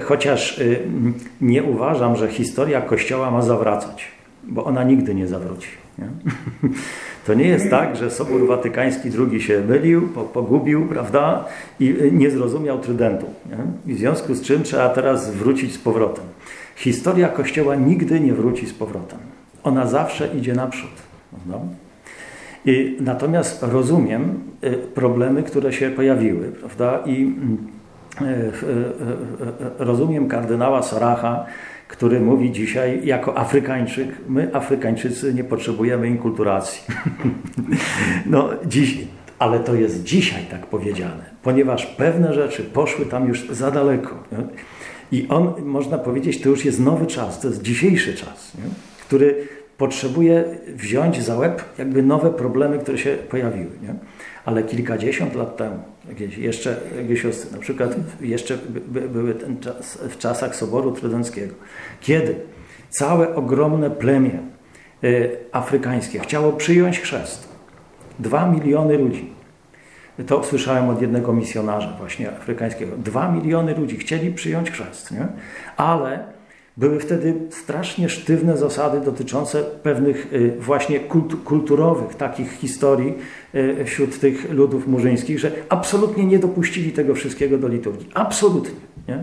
chociaż 0.02 0.60
nie 1.40 1.62
uważam, 1.62 2.16
że 2.16 2.28
historia 2.28 2.80
Kościoła 2.80 3.30
ma 3.30 3.42
zawracać, 3.42 4.08
bo 4.44 4.64
ona 4.64 4.84
nigdy 4.84 5.14
nie 5.14 5.28
zawróci. 5.28 5.68
Nie? 5.98 6.08
To 7.26 7.34
nie 7.34 7.48
jest 7.48 7.70
tak, 7.70 7.96
że 7.96 8.10
Sobór 8.10 8.46
Watykański 8.46 9.10
II 9.30 9.40
się 9.40 9.60
mylił, 9.68 10.08
pogubił, 10.08 10.86
prawda, 10.86 11.44
i 11.80 11.94
nie 12.12 12.30
zrozumiał 12.30 12.78
trydentu. 12.78 13.26
Nie? 13.50 13.92
I 13.92 13.94
w 13.94 13.98
związku 13.98 14.34
z 14.34 14.42
czym 14.42 14.62
trzeba 14.62 14.88
teraz 14.88 15.30
wrócić 15.30 15.74
z 15.74 15.78
powrotem. 15.78 16.24
Historia 16.76 17.28
Kościoła 17.28 17.74
nigdy 17.74 18.20
nie 18.20 18.32
wróci 18.32 18.66
z 18.66 18.72
powrotem. 18.72 19.18
Ona 19.64 19.86
zawsze 19.86 20.28
idzie 20.36 20.54
naprzód. 20.54 20.90
Prawda? 21.30 21.66
I, 22.64 22.96
natomiast 23.00 23.62
rozumiem 23.62 24.40
y, 24.64 24.72
problemy, 24.94 25.42
które 25.42 25.72
się 25.72 25.90
pojawiły, 25.90 26.48
prawda? 26.48 27.02
I 27.06 27.22
mm, 27.22 27.58
y, 28.22 28.24
y, 28.24 28.50
rozumiem 29.78 30.28
kardynała 30.28 30.82
Saracha, 30.82 31.46
który 31.92 32.20
mówi 32.20 32.52
dzisiaj 32.52 33.00
jako 33.04 33.38
Afrykańczyk, 33.38 34.08
my 34.28 34.54
Afrykańczycy 34.54 35.34
nie 35.34 35.44
potrzebujemy 35.44 36.08
inkulturacji. 36.08 36.82
no 38.26 38.50
dziś, 38.66 38.98
ale 39.38 39.60
to 39.60 39.74
jest 39.74 40.02
dzisiaj 40.02 40.42
tak 40.50 40.66
powiedziane, 40.66 41.24
ponieważ 41.42 41.86
pewne 41.86 42.34
rzeczy 42.34 42.62
poszły 42.62 43.06
tam 43.06 43.28
już 43.28 43.48
za 43.48 43.70
daleko. 43.70 44.14
Nie? 44.32 44.38
I 45.18 45.28
on, 45.28 45.52
można 45.64 45.98
powiedzieć, 45.98 46.40
to 46.40 46.48
już 46.48 46.64
jest 46.64 46.80
nowy 46.80 47.06
czas, 47.06 47.40
to 47.40 47.48
jest 47.48 47.62
dzisiejszy 47.62 48.14
czas, 48.14 48.52
nie? 48.54 48.70
który 49.06 49.48
potrzebuje 49.78 50.44
wziąć 50.66 51.22
za 51.22 51.36
łeb 51.36 51.64
jakby 51.78 52.02
nowe 52.02 52.30
problemy, 52.30 52.78
które 52.78 52.98
się 52.98 53.16
pojawiły. 53.30 53.70
Nie? 53.82 53.94
Ale 54.44 54.62
kilkadziesiąt 54.62 55.34
lat 55.34 55.56
temu, 55.56 55.78
jeszcze 56.38 56.76
jakieś, 56.96 57.24
na 57.52 57.58
przykład 57.58 57.96
jeszcze 58.20 58.58
były 58.88 59.34
czas, 59.60 59.98
w 60.08 60.18
czasach 60.18 60.56
Soboru 60.56 60.92
Trydenckiego, 60.92 61.54
kiedy 62.00 62.34
całe 62.90 63.34
ogromne 63.34 63.90
plemię 63.90 64.38
y, 65.04 65.36
afrykańskie 65.52 66.18
chciało 66.18 66.52
przyjąć 66.52 67.00
chrzest. 67.00 67.48
Dwa 68.18 68.48
miliony 68.48 68.98
ludzi. 68.98 69.32
To 70.26 70.44
słyszałem 70.44 70.88
od 70.88 71.02
jednego 71.02 71.32
misjonarza 71.32 71.96
właśnie 71.98 72.30
afrykańskiego. 72.30 72.96
Dwa 72.96 73.32
miliony 73.32 73.74
ludzi 73.74 73.96
chcieli 73.96 74.32
przyjąć 74.32 74.70
chrzest, 74.70 75.10
nie? 75.10 75.26
ale 75.76 76.24
były 76.76 77.00
wtedy 77.00 77.34
strasznie 77.50 78.08
sztywne 78.08 78.56
zasady 78.56 79.00
dotyczące 79.00 79.62
pewnych 79.62 80.32
y, 80.32 80.56
właśnie 80.60 81.00
kulturowych 81.44 82.14
takich 82.14 82.52
historii 82.52 83.14
y, 83.54 83.84
wśród 83.84 84.20
tych 84.20 84.50
ludów 84.50 84.86
murzyńskich, 84.86 85.38
że 85.38 85.52
absolutnie 85.68 86.24
nie 86.24 86.38
dopuścili 86.38 86.92
tego 86.92 87.14
wszystkiego 87.14 87.58
do 87.58 87.68
liturgii. 87.68 88.08
Absolutnie. 88.14 88.80
Nie? 89.08 89.18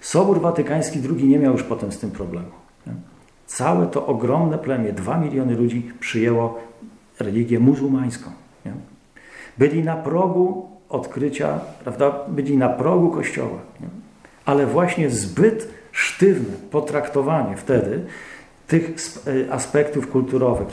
Sobór 0.00 0.40
Watykański 0.40 0.98
II 1.16 1.28
nie 1.28 1.38
miał 1.38 1.52
już 1.52 1.62
potem 1.62 1.92
z 1.92 1.98
tym 1.98 2.10
problemu. 2.10 2.50
Nie? 2.86 2.92
Całe 3.46 3.86
to 3.86 4.06
ogromne 4.06 4.58
plemię, 4.58 4.92
dwa 4.92 5.18
miliony 5.18 5.56
ludzi 5.56 5.92
przyjęło 6.00 6.60
religię 7.20 7.60
muzułmańską. 7.60 8.30
Nie? 8.66 8.72
Byli 9.58 9.84
na 9.84 9.96
progu 9.96 10.68
odkrycia, 10.88 11.60
prawda? 11.84 12.24
byli 12.28 12.56
na 12.56 12.68
progu 12.68 13.10
kościoła. 13.10 13.58
Ale 14.44 14.66
właśnie 14.66 15.10
zbyt 15.10 15.79
sztywne 16.00 16.56
potraktowanie 16.70 17.56
wtedy 17.56 18.00
tych 18.66 18.94
e, 19.26 19.52
aspektów 19.52 20.10
kulturowych. 20.10 20.68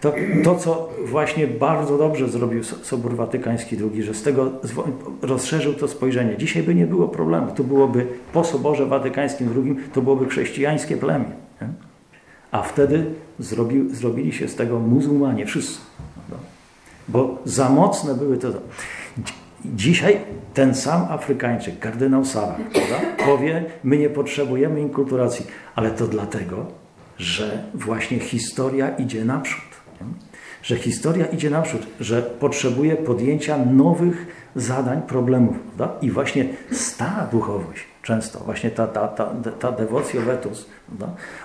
To, 0.00 0.12
to, 0.44 0.54
co 0.54 0.88
właśnie 1.04 1.46
bardzo 1.46 1.98
dobrze 1.98 2.28
zrobił 2.28 2.64
Sobór 2.64 3.16
Watykański 3.16 3.76
II, 3.76 4.02
że 4.02 4.14
z 4.14 4.22
tego 4.22 4.50
rozszerzył 5.22 5.74
to 5.74 5.88
spojrzenie. 5.88 6.36
Dzisiaj 6.36 6.62
by 6.62 6.74
nie 6.74 6.86
było 6.86 7.08
problemu. 7.08 7.52
Tu 7.54 7.64
byłoby 7.64 8.06
po 8.32 8.44
Soborze 8.44 8.86
Watykańskim 8.86 9.48
II, 9.56 9.76
to 9.92 10.02
byłoby 10.02 10.28
chrześcijańskie 10.28 10.96
plemię. 10.96 11.30
A 12.50 12.62
wtedy 12.62 13.04
zrobił, 13.38 13.94
zrobili 13.94 14.32
się 14.32 14.48
z 14.48 14.54
tego 14.54 14.78
muzułmanie, 14.78 15.46
wszyscy. 15.46 15.80
Bo 17.08 17.38
za 17.44 17.68
mocne 17.68 18.14
były 18.14 18.36
to. 18.38 18.48
Dzisiaj 19.74 20.20
ten 20.54 20.74
sam 20.74 21.06
Afrykańczyk, 21.10 21.78
kardynał 21.78 22.24
Sara, 22.24 22.56
powie, 23.26 23.64
my 23.84 23.98
nie 23.98 24.10
potrzebujemy 24.10 24.80
inkulturacji, 24.80 25.46
ale 25.74 25.90
to 25.90 26.06
dlatego, 26.06 26.66
że 27.18 27.64
właśnie 27.74 28.18
historia 28.18 28.88
idzie 28.96 29.24
naprzód. 29.24 29.64
Nie? 30.00 30.06
Że 30.62 30.76
historia 30.76 31.26
idzie 31.26 31.50
naprzód, 31.50 31.86
że 32.00 32.22
potrzebuje 32.22 32.96
podjęcia 32.96 33.58
nowych 33.58 34.26
zadań, 34.56 35.02
problemów. 35.02 35.58
Prawda? 35.58 35.98
I 36.00 36.10
właśnie 36.10 36.48
stara 36.70 37.28
duchowość 37.32 37.95
często, 38.06 38.38
właśnie 38.38 38.70
ta, 38.70 38.86
ta, 38.86 39.08
ta, 39.08 39.30
ta 39.58 39.72
devocio 39.72 40.20
vetus, 40.20 40.66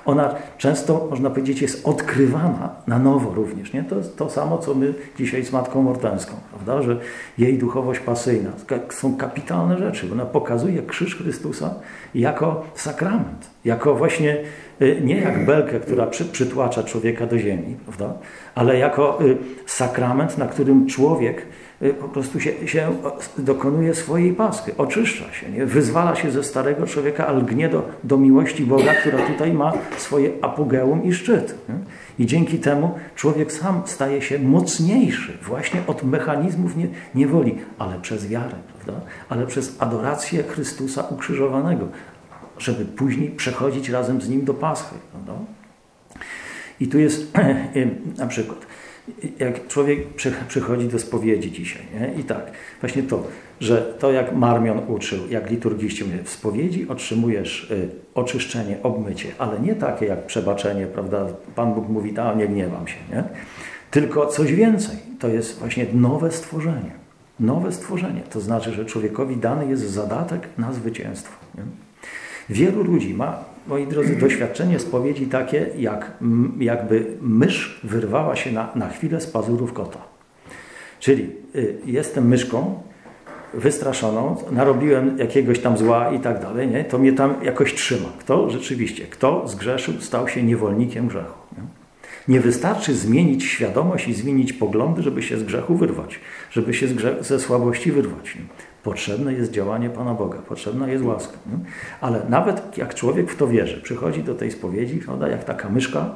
ona 0.06 0.36
często, 0.58 1.08
można 1.10 1.30
powiedzieć, 1.30 1.62
jest 1.62 1.88
odkrywana 1.88 2.70
na 2.88 3.00
nowo 3.00 3.34
również. 3.34 3.74
Nie? 3.74 3.84
To 3.84 3.96
jest 3.96 4.18
to 4.18 4.30
samo, 4.30 4.58
co 4.58 4.74
my 4.74 4.94
dzisiaj 5.18 5.46
z 5.46 5.52
Matką 5.52 5.82
Mortenską, 5.82 6.34
prawda? 6.52 6.82
że 6.82 7.00
jej 7.38 7.58
duchowość 7.58 8.00
pasyjna 8.00 8.50
są 8.90 9.18
kapitalne 9.18 9.78
rzeczy. 9.78 10.10
Ona 10.12 10.26
pokazuje 10.26 10.82
krzyż 10.84 11.16
Chrystusa 11.16 11.76
jako 12.16 12.64
sakrament, 12.76 13.50
jako 13.66 13.96
właśnie 13.96 14.38
nie 15.02 15.16
jak 15.16 15.46
belkę, 15.46 15.80
która 15.80 16.08
przy, 16.08 16.26
przytłacza 16.26 16.84
człowieka 16.84 17.26
do 17.28 17.38
ziemi, 17.38 17.78
prawda? 17.86 18.14
ale 18.56 18.78
jako 18.78 19.26
y, 19.26 19.38
sakrament, 19.66 20.38
na 20.38 20.48
którym 20.48 20.88
człowiek 20.88 21.46
Y, 21.82 21.94
po 21.94 22.08
prostu 22.08 22.40
się, 22.40 22.68
się 22.68 22.96
dokonuje 23.38 23.96
swojej 23.96 24.34
paski, 24.34 24.72
oczyszcza 24.78 25.34
się, 25.34 25.50
nie? 25.50 25.66
wyzwala 25.66 26.16
się 26.16 26.32
ze 26.32 26.44
starego 26.44 26.88
człowieka, 26.88 27.28
ale 27.28 27.42
gnie 27.42 27.70
do, 27.70 27.90
do 28.04 28.18
miłości 28.18 28.66
Boga, 28.66 28.94
która 28.94 29.28
tutaj 29.28 29.54
ma 29.54 29.74
swoje 29.98 30.32
apogeum 30.42 31.04
i 31.04 31.14
szczyt. 31.14 31.56
Nie? 31.70 31.76
I 32.20 32.26
dzięki 32.26 32.60
temu 32.60 32.92
człowiek 33.16 33.52
sam 33.52 33.82
staje 33.86 34.22
się 34.22 34.40
mocniejszy 34.40 35.38
właśnie 35.42 35.82
od 35.88 36.04
mechanizmów 36.04 36.78
nie, 36.78 36.88
niewoli, 37.16 37.58
ale 37.80 38.00
przez 38.00 38.28
wiarę, 38.28 38.56
prawda? 38.76 39.06
ale 39.30 39.48
przez 39.48 39.76
adorację 39.80 40.44
Chrystusa 40.44 41.04
ukrzyżowanego, 41.10 41.88
żeby 42.62 42.86
później 42.86 43.30
przechodzić 43.30 43.90
razem 43.90 44.22
z 44.22 44.30
Nim 44.30 44.46
do 44.46 44.54
Paschy. 44.54 44.96
Prawda? 45.12 45.34
I 46.80 46.88
tu 46.88 47.00
jest 47.00 47.34
na 48.18 48.28
przykład 48.28 48.66
jak 49.40 49.68
człowiek 49.68 50.00
przychodzi 50.48 50.88
do 50.88 51.00
spowiedzi 51.00 51.52
dzisiaj. 51.52 51.82
Nie? 52.00 52.22
I 52.22 52.24
tak, 52.24 52.52
właśnie 52.82 53.04
to, 53.04 53.24
że 53.60 53.94
to 54.00 54.12
jak 54.12 54.36
Marmion 54.36 54.82
uczył, 54.88 55.20
jak 55.30 55.50
liturgiści 55.50 56.04
w 56.24 56.30
spowiedzi 56.30 56.88
otrzymujesz 56.90 57.72
y, 57.72 57.90
oczyszczenie, 58.16 58.78
obmycie, 58.84 59.32
ale 59.38 59.60
nie 59.60 59.76
takie 59.76 60.06
jak 60.06 60.26
przebaczenie, 60.26 60.88
prawda? 60.88 61.28
Pan 61.56 61.74
Bóg 61.74 61.90
mówi, 61.90 62.20
a 62.20 62.34
nie 62.34 62.48
gniewam 62.48 62.88
się, 62.88 62.98
nie? 63.12 63.24
Tylko 63.92 64.26
coś 64.26 64.54
więcej. 64.54 64.98
To 65.20 65.28
jest 65.28 65.60
właśnie 65.60 65.86
nowe 65.94 66.32
stworzenie. 66.32 66.92
Nowe 67.40 67.72
stworzenie. 67.72 68.22
To 68.22 68.42
znaczy, 68.42 68.72
że 68.72 68.86
człowiekowi 68.86 69.38
dany 69.38 69.68
jest 69.68 69.90
zadatek 69.90 70.50
na 70.58 70.74
zwycięstwo. 70.74 71.34
Nie? 71.56 71.64
Wielu 72.52 72.84
ludzi 72.84 73.14
ma 73.14 73.44
moi 73.68 73.88
drodzy, 73.88 74.16
doświadczenie 74.26 74.80
spowiedzi 74.80 75.26
takie, 75.26 75.70
jak, 75.78 76.12
jakby 76.60 77.06
mysz 77.22 77.82
wyrwała 77.84 78.36
się 78.36 78.52
na, 78.52 78.70
na 78.76 78.90
chwilę 78.90 79.22
z 79.22 79.28
pazurów 79.28 79.74
kota. 79.74 80.00
Czyli 81.00 81.30
y, 81.56 81.78
jestem 81.86 82.28
myszką, 82.28 82.82
wystraszoną, 83.54 84.36
narobiłem 84.52 85.18
jakiegoś 85.18 85.60
tam 85.60 85.78
zła 85.78 86.12
i 86.12 86.20
tak 86.20 86.42
dalej, 86.42 86.68
nie? 86.68 86.84
to 86.84 86.98
mnie 86.98 87.14
tam 87.14 87.36
jakoś 87.44 87.74
trzyma. 87.74 88.10
Kto 88.20 88.50
rzeczywiście, 88.50 89.08
kto 89.08 89.48
zgrzeszył, 89.48 90.02
stał 90.02 90.28
się 90.28 90.44
niewolnikiem 90.44 91.08
grzechu. 91.08 91.38
Nie? 91.58 91.64
Nie 92.28 92.40
wystarczy 92.40 92.94
zmienić 92.96 93.44
świadomość 93.44 94.08
i 94.08 94.14
zmienić 94.14 94.54
poglądy, 94.54 95.04
żeby 95.04 95.24
się 95.24 95.38
z 95.38 95.44
grzechu 95.44 95.76
wyrwać, 95.76 96.20
żeby 96.52 96.74
się 96.74 96.88
ze 97.22 97.40
słabości 97.40 97.92
wyrwać. 97.92 98.36
Nie? 98.36 98.42
Potrzebne 98.84 99.34
jest 99.34 99.52
działanie 99.52 99.90
Pana 99.90 100.14
Boga, 100.14 100.38
potrzebna 100.38 100.88
jest 100.88 101.04
łaska. 101.04 101.38
Nie? 101.46 101.58
Ale 102.02 102.22
nawet 102.30 102.78
jak 102.78 102.96
człowiek 102.96 103.32
w 103.32 103.36
to 103.36 103.48
wierzy, 103.48 103.82
przychodzi 103.82 104.24
do 104.24 104.36
tej 104.36 104.52
spowiedzi, 104.52 104.98
prawda, 104.98 105.28
jak 105.28 105.44
taka 105.44 105.70
myszka, 105.70 106.10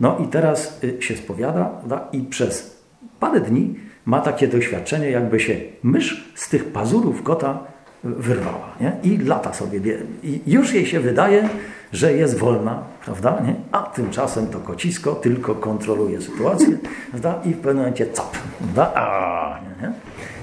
no 0.00 0.18
i 0.18 0.28
teraz 0.28 0.84
y, 0.84 1.02
się 1.02 1.16
spowiada 1.16 1.64
prawda, 1.64 2.08
i 2.12 2.20
przez 2.22 2.82
parę 3.20 3.40
dni 3.40 3.74
ma 4.04 4.20
takie 4.20 4.48
doświadczenie, 4.48 5.10
jakby 5.10 5.40
się 5.40 5.56
mysz 5.82 6.32
z 6.34 6.48
tych 6.48 6.64
pazurów 6.64 7.22
kota 7.22 7.58
wyrwała 8.04 8.74
nie? 8.80 8.96
i 9.02 9.18
lata 9.18 9.52
sobie. 9.52 9.80
I 10.22 10.40
już 10.46 10.74
jej 10.74 10.86
się 10.86 11.00
wydaje, 11.00 11.48
że 11.92 12.12
jest 12.12 12.38
wolna, 12.38 12.82
prawda? 13.04 13.40
Nie? 13.46 13.54
A 13.72 13.82
tymczasem 13.82 14.46
to 14.46 14.58
kocisko 14.58 15.14
tylko 15.14 15.54
kontroluje 15.54 16.20
sytuację 16.20 16.78
prawda? 17.10 17.40
i 17.44 17.52
w 17.52 17.56
pewnym 17.56 17.76
momencie 17.76 18.06
cap. 18.12 18.30
Prawda? 18.58 18.92
A, 18.94 19.60
nie? 19.82 19.92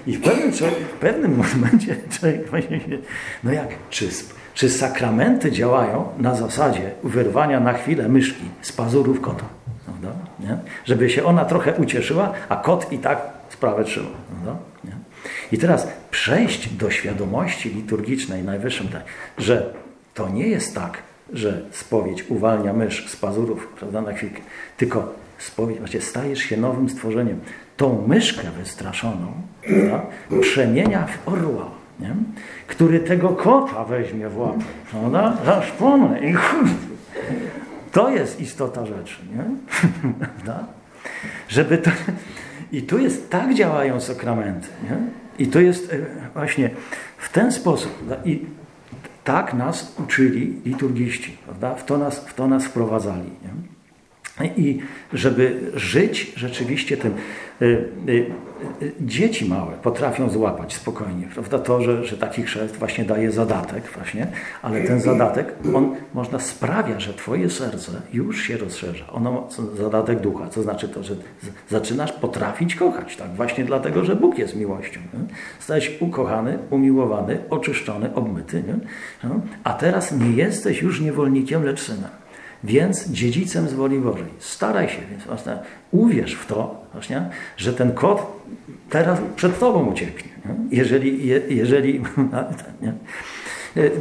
I 0.07 0.17
w 0.17 0.21
pewnym, 0.21 0.51
w 0.51 0.99
pewnym 0.99 1.37
momencie 1.37 1.95
człowiek 2.09 2.49
właśnie 2.49 2.79
się, 2.79 2.97
no 3.43 3.51
jak, 3.51 3.67
czy, 3.89 4.09
czy 4.53 4.69
sakramenty 4.69 5.51
działają 5.51 6.07
na 6.17 6.35
zasadzie 6.35 6.91
wyrwania 7.03 7.59
na 7.59 7.73
chwilę 7.73 8.09
myszki 8.09 8.43
z 8.61 8.71
pazurów 8.71 9.21
kota? 9.21 9.45
Prawda? 9.85 10.09
Nie? 10.39 10.57
Żeby 10.85 11.09
się 11.09 11.23
ona 11.23 11.45
trochę 11.45 11.73
ucieszyła, 11.73 12.33
a 12.49 12.55
kot 12.55 12.91
i 12.91 12.97
tak 12.97 13.21
sprawę 13.49 13.83
trzymał. 13.83 14.11
Nie? 14.83 14.91
I 15.51 15.57
teraz 15.57 15.87
przejść 16.11 16.69
do 16.69 16.89
świadomości 16.91 17.69
liturgicznej 17.69 18.43
najwyższym, 18.43 18.87
tak, 18.87 19.03
że 19.37 19.73
to 20.13 20.29
nie 20.29 20.47
jest 20.47 20.75
tak, 20.75 20.97
że 21.33 21.61
spowiedź 21.71 22.29
uwalnia 22.29 22.73
mysz 22.73 23.09
z 23.09 23.15
pazurów 23.15 23.67
prawda, 23.79 24.01
na 24.01 24.13
chwilkę, 24.13 24.41
tylko 24.77 25.13
właśnie 25.79 26.01
stajesz 26.01 26.39
się 26.39 26.57
nowym 26.57 26.89
stworzeniem. 26.89 27.39
Tą 27.77 28.07
myszkę 28.07 28.43
wystraszoną 28.57 29.33
prawda, 29.61 30.05
przemienia 30.41 31.07
w 31.07 31.27
orła, 31.27 31.71
nie? 31.99 32.15
który 32.67 32.99
tego 32.99 33.29
kota 33.29 33.83
weźmie 33.83 34.29
w 34.29 34.37
łapę, 34.37 34.63
prawda, 34.91 35.37
zaszponę 35.45 36.19
i 36.19 36.35
to 37.91 38.09
jest 38.09 38.41
istota 38.41 38.85
rzeczy, 38.85 39.15
nie? 39.35 39.43
Żeby 41.47 41.77
to... 41.77 41.91
I 42.71 42.81
tu 42.81 42.99
jest, 42.99 43.29
tak 43.29 43.53
działają 43.53 44.01
sakramenty, 44.01 44.67
nie? 44.83 44.97
I 45.45 45.47
to 45.47 45.59
jest 45.59 45.93
e, 45.93 45.97
właśnie 46.33 46.69
w 47.17 47.29
ten 47.29 47.51
sposób. 47.51 47.91
I 48.25 48.45
tak 49.23 49.53
nas 49.53 49.95
uczyli 49.99 50.61
liturgiści, 50.65 51.37
prawda? 51.45 51.75
W 51.75 51.85
to 51.85 51.97
nas, 51.97 52.19
w 52.19 52.33
to 52.33 52.47
nas 52.47 52.65
wprowadzali. 52.65 53.29
Nie? 53.43 53.74
I 54.43 54.79
żeby 55.13 55.71
żyć 55.73 56.33
rzeczywiście 56.35 56.97
tym. 56.97 57.13
Y, 57.61 57.65
y, 58.09 58.25
y, 58.81 58.91
dzieci 59.01 59.49
małe 59.49 59.71
potrafią 59.71 60.29
złapać 60.29 60.73
spokojnie, 60.73 61.27
prawda? 61.33 61.59
To, 61.59 61.81
że, 61.81 62.05
że 62.05 62.17
taki 62.17 62.43
chrzest 62.43 62.77
właśnie 62.77 63.05
daje 63.05 63.31
zadatek, 63.31 63.83
właśnie, 63.95 64.27
ale 64.61 64.81
ten 64.81 65.01
zadatek, 65.01 65.53
on 65.75 65.95
można 66.13 66.39
sprawia, 66.39 66.99
że 66.99 67.13
Twoje 67.13 67.49
serce 67.49 67.91
już 68.13 68.41
się 68.43 68.57
rozszerza. 68.57 69.05
Ono 69.11 69.47
zadatek 69.77 70.19
ducha, 70.19 70.49
co 70.49 70.63
znaczy 70.63 70.89
to, 70.89 71.03
że 71.03 71.15
zaczynasz 71.69 72.11
potrafić 72.11 72.75
kochać, 72.75 73.15
tak? 73.15 73.35
Właśnie 73.35 73.65
dlatego, 73.65 74.05
że 74.05 74.15
Bóg 74.15 74.37
jest 74.37 74.55
miłością. 74.55 74.99
Nie? 75.13 75.19
Stajesz 75.59 75.91
ukochany, 75.99 76.59
umiłowany, 76.69 77.39
oczyszczony, 77.49 78.15
obmyty, 78.15 78.63
nie? 78.67 78.75
No, 79.23 79.41
a 79.63 79.73
teraz 79.73 80.11
nie 80.11 80.31
jesteś 80.31 80.81
już 80.81 81.01
niewolnikiem, 81.01 81.63
lecz 81.63 81.81
synem 81.81 82.24
więc 82.65 83.10
dziedzicem 83.10 83.69
z 83.69 83.73
woli 83.73 83.99
Bożej. 83.99 84.25
Staraj 84.39 84.89
się, 84.89 84.99
więc 85.12 85.23
właśnie 85.23 85.58
uwierz 85.91 86.36
w 86.36 86.45
to, 86.45 86.86
właśnie, 86.93 87.30
że 87.58 87.73
ten 87.73 87.91
kot 87.93 88.45
teraz 88.89 89.19
przed 89.36 89.60
Tobą 89.60 89.86
ucieknie. 89.86 90.32
Nie? 90.45 90.78
Jeżeli, 90.78 91.28
je, 91.28 91.41
jeżeli 91.49 92.01
nie? 92.82 92.93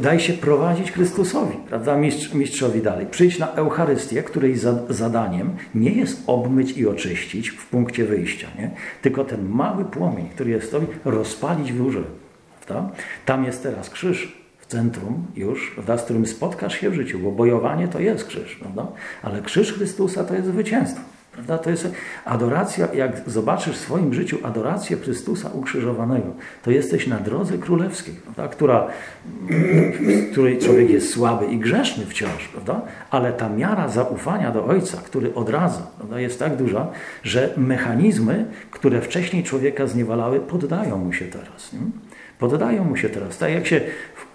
daj 0.01 0.19
się 0.19 0.33
prowadzić 0.33 0.91
Chrystusowi, 0.91 1.57
prawda, 1.67 1.97
Mistrz, 1.97 2.33
mistrzowi 2.33 2.81
dalej. 2.81 3.05
Przyjdź 3.11 3.39
na 3.39 3.53
Eucharystię, 3.53 4.23
której 4.23 4.55
zadaniem 4.89 5.55
nie 5.75 5.91
jest 5.91 6.23
obmyć 6.27 6.77
i 6.77 6.87
oczyścić 6.87 7.49
w 7.49 7.65
punkcie 7.65 8.05
wyjścia, 8.05 8.47
nie? 8.59 8.71
tylko 9.01 9.23
ten 9.23 9.49
mały 9.49 9.85
płomień, 9.85 10.29
który 10.29 10.51
jest 10.51 10.71
Tobie, 10.71 10.87
rozpalić 11.05 11.73
w 11.73 11.77
górze. 11.77 12.03
Prawda? 12.65 12.89
Tam 13.25 13.45
jest 13.45 13.63
teraz 13.63 13.89
krzyż, 13.89 14.27
w 14.27 14.44
centrum 14.75 15.25
już, 15.35 15.71
prawda, 15.71 15.97
z 15.97 16.03
którym 16.03 16.25
spotkasz 16.25 16.79
się 16.79 16.89
w 16.89 16.93
życiu, 16.93 17.19
bo 17.19 17.31
bojowanie 17.31 17.87
to 17.87 17.99
jest 17.99 18.27
krzyż, 18.27 18.55
prawda? 18.55 18.87
ale 19.23 19.41
krzyż 19.41 19.73
Chrystusa 19.73 20.23
to 20.23 20.35
jest 20.35 20.47
zwycięstwo. 20.47 21.01
Prawda? 21.31 21.57
To 21.57 21.69
jest 21.69 21.87
adoracja, 22.25 22.87
jak 22.93 23.21
zobaczysz 23.27 23.75
w 23.75 23.79
swoim 23.79 24.13
życiu 24.13 24.37
adorację 24.43 24.97
Chrystusa 24.97 25.49
ukrzyżowanego, 25.49 26.27
to 26.63 26.71
jesteś 26.71 27.07
na 27.07 27.17
drodze 27.17 27.57
królewskiej, 27.57 28.13
prawda? 28.13 28.47
Która, 28.47 28.87
w 29.99 30.31
której 30.31 30.57
człowiek 30.57 30.89
jest 30.89 31.13
słaby 31.13 31.45
i 31.45 31.57
grzeszny 31.57 32.05
wciąż, 32.05 32.47
prawda? 32.47 32.81
ale 33.11 33.33
ta 33.33 33.49
miara 33.49 33.87
zaufania 33.87 34.51
do 34.51 34.65
Ojca, 34.65 34.97
który 34.97 35.33
odradza, 35.33 35.87
prawda? 35.97 36.19
jest 36.19 36.39
tak 36.39 36.55
duża, 36.55 36.87
że 37.23 37.53
mechanizmy, 37.57 38.45
które 38.71 39.01
wcześniej 39.01 39.43
człowieka 39.43 39.87
zniewalały, 39.87 40.39
poddają 40.39 40.97
mu 40.97 41.13
się 41.13 41.25
teraz. 41.25 41.73
Nie? 41.73 41.79
Poddają 42.39 42.83
mu 42.83 42.97
się 42.97 43.09
teraz. 43.09 43.37
Tak 43.37 43.51
jak 43.51 43.67
się 43.67 43.81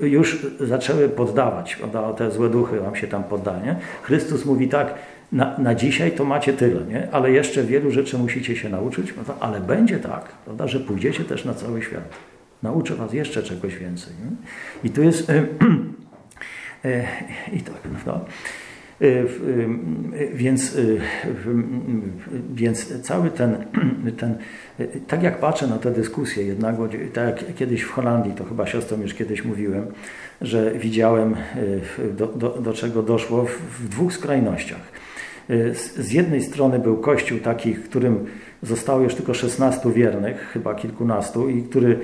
już 0.01 0.47
zaczęły 0.61 1.09
poddawać, 1.09 1.77
prawda? 1.77 2.13
te 2.13 2.31
złe 2.31 2.51
duchy 2.51 2.81
wam 2.81 2.97
się 2.97 3.07
tam 3.07 3.25
poddają. 3.25 3.65
Nie? 3.65 3.77
Chrystus 4.03 4.45
mówi 4.45 4.69
tak, 4.69 4.95
na, 5.33 5.59
na 5.59 5.75
dzisiaj 5.75 6.13
to 6.13 6.25
macie 6.25 6.53
tyle, 6.53 6.81
nie? 6.81 7.09
ale 7.13 7.31
jeszcze 7.31 7.65
wielu 7.65 7.91
rzeczy 7.91 8.19
musicie 8.19 8.57
się 8.57 8.69
nauczyć, 8.69 9.13
prawda? 9.13 9.35
ale 9.41 9.61
będzie 9.61 9.99
tak, 9.99 10.25
prawda? 10.45 10.69
że 10.69 10.81
pójdziecie 10.81 11.25
też 11.25 11.45
na 11.45 11.55
cały 11.55 11.83
świat. 11.83 12.05
Nauczę 12.63 12.95
was 12.95 13.13
jeszcze 13.13 13.43
czegoś 13.43 13.77
więcej. 13.77 14.13
Nie? 14.25 14.37
I 14.91 14.93
tu 14.93 15.03
jest... 15.03 15.33
E, 16.85 17.07
I 17.53 17.61
tak, 17.61 17.75
prawda? 17.75 18.21
Y, 19.03 19.07
y, 19.07 20.31
więc, 20.35 20.77
y, 20.77 21.01
więc 22.55 23.03
cały 23.03 23.31
ten, 23.31 23.57
ten, 24.21 24.35
tak 25.09 25.23
jak 25.23 25.41
patrzę 25.41 25.67
na 25.67 25.79
tę 25.79 25.91
dyskusję, 25.91 26.45
jednak, 26.45 26.77
tak 27.13 27.43
jak 27.43 27.55
kiedyś 27.55 27.83
w 27.83 27.91
Holandii, 27.91 28.33
to 28.33 28.45
chyba 28.45 28.67
siostrą 28.67 29.01
już 29.01 29.15
kiedyś 29.15 29.45
mówiłem, 29.45 29.87
że 30.41 30.73
widziałem 30.75 31.37
do, 32.17 32.27
do, 32.27 32.49
do 32.49 32.73
czego 32.73 33.03
doszło 33.03 33.45
w, 33.45 33.51
w 33.51 33.89
dwóch 33.89 34.13
skrajnościach. 34.13 34.93
Z 35.97 36.13
jednej 36.13 36.43
strony 36.43 36.79
był 36.79 36.97
kościół 36.97 37.39
taki, 37.39 37.75
którym 37.75 38.27
zostało 38.63 39.01
już 39.01 39.15
tylko 39.15 39.35
16 39.35 39.93
wiernych, 39.93 40.51
chyba 40.53 40.75
kilkunastu, 40.75 41.49
i 41.49 41.63
który 41.63 41.99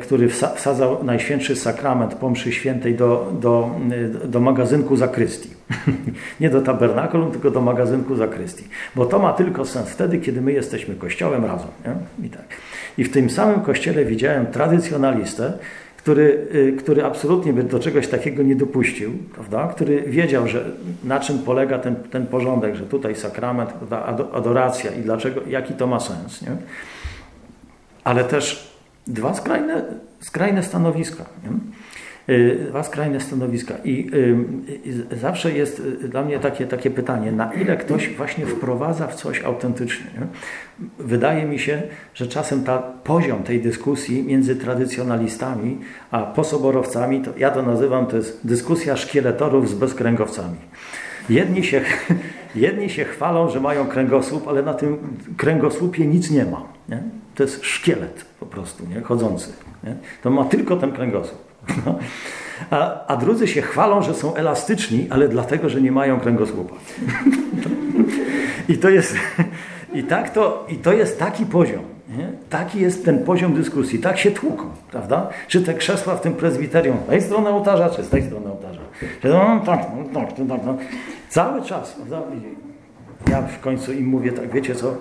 który 0.00 0.28
wsadzał 0.28 1.04
Najświętszy 1.04 1.56
Sakrament 1.56 2.14
po 2.14 2.30
mszy 2.30 2.52
świętej 2.52 2.94
do, 2.94 3.32
do, 3.40 3.70
e, 4.24 4.28
do 4.28 4.40
magazynku 4.40 4.96
zakrystii. 4.96 5.50
Nie 6.40 6.50
do 6.50 6.60
tabernakulum, 6.60 7.30
tylko 7.30 7.50
do 7.50 7.60
magazynku 7.60 8.16
zakrystii. 8.16 8.64
Bo 8.96 9.06
to 9.06 9.18
ma 9.18 9.32
tylko 9.32 9.64
sens 9.64 9.88
wtedy, 9.88 10.18
kiedy 10.18 10.40
my 10.40 10.52
jesteśmy 10.52 10.94
kościołem 10.94 11.44
razem. 11.44 11.68
Nie? 11.84 12.26
I, 12.26 12.30
tak. 12.30 12.44
I 12.98 13.04
w 13.04 13.12
tym 13.12 13.30
samym 13.30 13.60
kościele 13.60 14.04
widziałem 14.04 14.46
tradycjonalistę, 14.46 15.52
który, 15.96 16.46
e, 16.68 16.72
który 16.72 17.04
absolutnie 17.04 17.52
by 17.52 17.62
do 17.62 17.78
czegoś 17.78 18.08
takiego 18.08 18.42
nie 18.42 18.56
dopuścił, 18.56 19.12
prawda? 19.34 19.68
który 19.68 20.02
wiedział, 20.02 20.48
że 20.48 20.64
na 21.04 21.20
czym 21.20 21.38
polega 21.38 21.78
ten, 21.78 21.94
ten 21.94 22.26
porządek, 22.26 22.74
że 22.74 22.84
tutaj 22.84 23.14
sakrament, 23.14 23.72
prawda? 23.72 24.04
adoracja 24.32 24.90
i 24.90 25.02
dlaczego, 25.02 25.40
jaki 25.48 25.74
to 25.74 25.86
ma 25.86 26.00
sens. 26.00 26.42
Nie? 26.42 26.56
Ale 28.04 28.24
też 28.24 28.71
dwa 29.06 29.34
skrajne, 29.34 29.84
skrajne 30.20 30.62
stanowiska. 30.62 31.24
Nie? 31.44 31.50
Y, 32.28 32.66
dwa 32.68 32.82
skrajne 32.82 33.20
stanowiska. 33.20 33.74
I, 33.84 34.10
y, 35.12 35.16
zawsze 35.16 35.52
jest 35.52 35.80
y, 35.80 36.08
dla 36.08 36.22
mnie 36.22 36.38
takie, 36.38 36.66
takie 36.66 36.90
pytanie, 36.90 37.32
na 37.32 37.52
ile 37.52 37.76
ktoś 37.76 38.16
właśnie 38.16 38.46
wprowadza 38.46 39.06
w 39.06 39.14
coś 39.14 39.42
autentycznie. 39.42 40.06
Nie? 40.14 40.26
Wydaje 40.98 41.44
mi 41.44 41.58
się, 41.58 41.82
że 42.14 42.26
czasem 42.26 42.64
ta 42.64 42.78
poziom 42.78 43.42
tej 43.42 43.60
dyskusji 43.60 44.22
między 44.22 44.56
tradycjonalistami 44.56 45.78
a 46.10 46.22
posoborowcami, 46.22 47.22
to 47.22 47.30
ja 47.36 47.50
to 47.50 47.62
nazywam, 47.62 48.06
to 48.06 48.16
jest 48.16 48.46
dyskusja 48.46 48.96
szkieletorów 48.96 49.70
z 49.70 49.74
bezkręgowcami. 49.74 50.56
Jedni 51.28 51.64
się, 51.64 51.80
jedni 52.54 52.90
się 52.90 53.04
chwalą, 53.04 53.48
że 53.48 53.60
mają 53.60 53.86
kręgosłup, 53.86 54.48
ale 54.48 54.62
na 54.62 54.74
tym 54.74 54.98
kręgosłupie 55.36 56.06
nic 56.06 56.30
nie 56.30 56.44
ma. 56.44 56.62
Nie? 56.88 57.02
To 57.34 57.42
jest 57.42 57.64
szkielet 57.64 58.24
po 58.40 58.46
prostu, 58.46 58.86
nie? 58.86 59.00
chodzący. 59.00 59.52
Nie? 59.84 59.96
To 60.22 60.30
ma 60.30 60.44
tylko 60.44 60.76
ten 60.76 60.92
kręgosłup. 60.92 61.38
No. 61.86 61.98
A, 62.70 63.06
a 63.06 63.16
drudzy 63.16 63.48
się 63.48 63.62
chwalą, 63.62 64.02
że 64.02 64.14
są 64.14 64.34
elastyczni, 64.34 65.06
ale 65.10 65.28
dlatego, 65.28 65.68
że 65.68 65.80
nie 65.80 65.92
mają 65.92 66.20
kręgosłupa. 66.20 66.74
I 68.68 68.78
to 68.78 68.90
jest, 68.90 69.16
i 69.92 70.04
tak 70.04 70.30
to, 70.30 70.66
i 70.68 70.76
to 70.76 70.92
jest 70.92 71.18
taki 71.18 71.46
poziom. 71.46 71.82
Nie? 72.18 72.32
Taki 72.50 72.80
jest 72.80 73.04
ten 73.04 73.24
poziom 73.24 73.54
dyskusji. 73.54 73.98
Tak 73.98 74.18
się 74.18 74.30
tłuką, 74.30 74.64
prawda? 74.90 75.28
Czy 75.48 75.62
te 75.62 75.74
krzesła 75.74 76.16
w 76.16 76.20
tym 76.20 76.34
prezbiterium 76.34 76.96
z 77.06 77.08
tej 77.08 77.22
strony 77.22 77.48
ołtarza, 77.48 77.90
czy 77.90 78.02
z 78.02 78.08
tej 78.08 78.22
strony 78.22 78.50
ołtarza. 78.50 78.80
No, 79.24 79.60
tak, 79.66 79.86
no, 79.96 80.20
tak, 80.20 80.32
tak, 80.48 80.60
no. 80.66 80.76
Cały 81.28 81.62
czas, 81.62 81.92
prawda? 81.92 82.22
Ja 83.30 83.42
w 83.42 83.60
końcu 83.60 83.92
im 83.92 84.06
mówię 84.06 84.32
tak, 84.32 84.52
wiecie 84.52 84.74
co, 84.74 84.94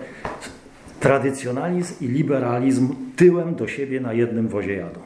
tradycjonalizm 1.02 1.94
i 2.06 2.08
liberalizm 2.08 2.96
tyłem 3.16 3.56
do 3.56 3.68
siebie 3.68 4.00
na 4.00 4.14
jednym 4.14 4.48
wozie 4.48 4.74
jadą. 4.74 5.00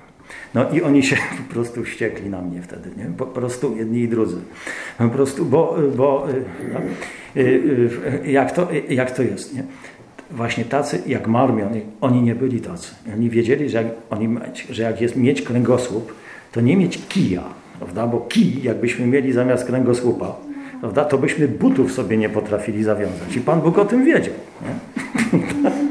No 0.53 0.69
i 0.69 0.81
oni 0.81 1.03
się 1.03 1.15
po 1.47 1.53
prostu 1.53 1.83
wściekli 1.83 2.29
na 2.29 2.41
mnie 2.41 2.61
wtedy, 2.61 2.89
nie? 2.97 3.05
Po 3.17 3.25
prostu 3.25 3.77
jedni 3.77 3.99
i 3.99 4.07
drudzy. 4.07 4.37
Po 4.97 5.09
prostu, 5.09 5.45
bo, 5.45 5.77
bo 5.97 6.27
no, 6.73 6.79
jak, 8.25 8.51
to, 8.51 8.67
jak 8.89 9.11
to 9.11 9.23
jest, 9.23 9.55
nie? 9.55 9.63
Właśnie 10.31 10.65
tacy 10.65 11.01
jak 11.07 11.27
Marmion, 11.27 11.69
oni 12.01 12.21
nie 12.21 12.35
byli 12.35 12.61
tacy. 12.61 12.91
Oni 13.13 13.29
wiedzieli, 13.29 13.69
że 13.69 13.77
jak, 13.77 13.87
oni, 14.09 14.29
że 14.69 14.83
jak 14.83 15.01
jest 15.01 15.15
mieć 15.15 15.41
kręgosłup, 15.41 16.13
to 16.51 16.61
nie 16.61 16.77
mieć 16.77 16.99
kija, 17.07 17.43
prawda? 17.79 18.07
Bo 18.07 18.19
kij, 18.19 18.63
jakbyśmy 18.63 19.07
mieli 19.07 19.33
zamiast 19.33 19.65
kręgosłupa, 19.65 20.35
prawda? 20.79 21.05
to 21.05 21.17
byśmy 21.17 21.47
butów 21.47 21.91
sobie 21.91 22.17
nie 22.17 22.29
potrafili 22.29 22.83
zawiązać. 22.83 23.35
I 23.35 23.41
Pan 23.41 23.61
Bóg 23.61 23.77
o 23.77 23.85
tym 23.85 24.05
wiedział. 24.05 24.33
Nie? 24.61 24.75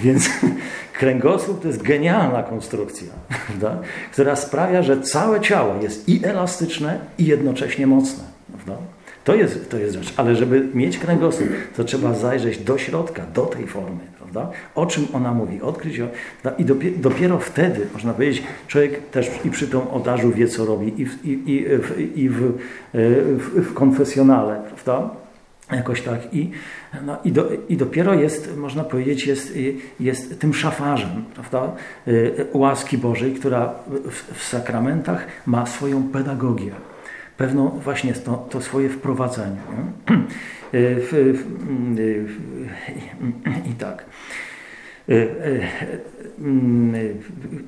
Więc 0.00 0.28
kręgosłup 0.98 1.62
to 1.62 1.68
jest 1.68 1.82
genialna 1.82 2.42
konstrukcja, 2.42 3.08
prawda? 3.46 3.78
która 4.12 4.36
sprawia, 4.36 4.82
że 4.82 5.00
całe 5.00 5.40
ciało 5.40 5.82
jest 5.82 6.08
i 6.08 6.24
elastyczne, 6.24 6.98
i 7.18 7.24
jednocześnie 7.24 7.86
mocne. 7.86 8.24
Prawda? 8.52 8.82
To 9.24 9.34
jest, 9.34 9.70
to 9.70 9.78
jest 9.78 9.94
rzecz. 9.94 10.14
Ale 10.16 10.36
żeby 10.36 10.68
mieć 10.74 10.98
kręgosłup, 10.98 11.48
to 11.76 11.84
trzeba 11.84 12.14
zajrzeć 12.14 12.58
do 12.58 12.78
środka, 12.78 13.22
do 13.34 13.42
tej 13.42 13.66
formy. 13.66 14.00
Prawda? 14.18 14.50
O 14.74 14.86
czym 14.86 15.06
ona 15.12 15.34
mówi? 15.34 15.62
Odkryć 15.62 15.96
ją. 15.96 16.08
I 16.58 16.64
dopiero, 16.64 16.96
dopiero 16.98 17.38
wtedy, 17.38 17.86
można 17.92 18.14
powiedzieć, 18.14 18.42
człowiek 18.68 19.10
też 19.10 19.30
i 19.44 19.50
przy 19.50 19.68
tym 19.68 19.80
ołtarzu 19.80 20.30
wie, 20.30 20.48
co 20.48 20.64
robi 20.64 21.02
i 21.02 21.06
w, 21.06 21.24
i, 21.24 21.50
i, 21.52 21.64
w, 21.78 22.16
i 22.16 22.28
w, 22.28 22.52
w, 22.94 23.70
w 23.70 23.74
konfesjonale. 23.74 24.62
Prawda? 24.74 25.23
Jakoś 25.72 26.02
tak. 26.02 26.34
I, 26.34 26.50
no, 27.06 27.16
i, 27.24 27.32
do, 27.32 27.50
I 27.68 27.76
dopiero 27.76 28.14
jest, 28.14 28.56
można 28.56 28.84
powiedzieć, 28.84 29.26
jest, 29.26 29.58
jest 30.00 30.40
tym 30.40 30.54
szafarzem 30.54 31.24
prawda? 31.34 31.76
łaski 32.52 32.98
Bożej, 32.98 33.32
która 33.32 33.74
w, 34.10 34.38
w 34.38 34.42
sakramentach 34.42 35.26
ma 35.46 35.66
swoją 35.66 36.02
pedagogię 36.02 36.72
pewną 37.36 37.68
właśnie 37.68 38.12
to, 38.12 38.46
to 38.50 38.60
swoje 38.60 38.88
wprowadzenie. 38.88 39.56
I 43.70 43.74
tak. 43.78 44.04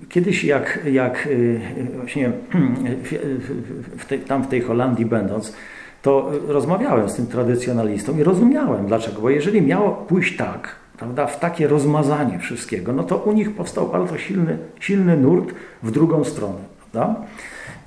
Kiedyś 0.09 0.44
jak, 0.44 0.78
jak 0.92 1.28
właśnie 1.94 2.32
w 3.98 4.26
tam 4.28 4.44
w 4.44 4.48
tej 4.48 4.61
Holandii 4.61 5.06
będąc, 5.06 5.56
to 6.07 6.31
rozmawiałem 6.49 7.09
z 7.09 7.14
tym 7.14 7.27
tradycjonalistą 7.27 8.19
i 8.19 8.23
rozumiałem 8.23 8.87
dlaczego. 8.87 9.21
Bo 9.21 9.31
jeżeli 9.31 9.62
miało 9.62 9.90
pójść 9.90 10.37
tak, 10.37 10.77
prawda, 10.99 11.27
w 11.27 11.40
takie 11.40 11.69
rozmazanie 11.69 12.38
wszystkiego, 12.38 12.92
no 12.92 13.03
to 13.03 13.16
u 13.16 13.33
nich 13.33 13.55
powstał 13.55 13.88
bardzo 13.88 14.19
silny, 14.19 14.59
silny 14.81 15.16
nurt 15.16 15.55
w 15.83 15.90
drugą 15.90 16.25
stronę. 16.25 16.59
Prawda? 16.92 17.21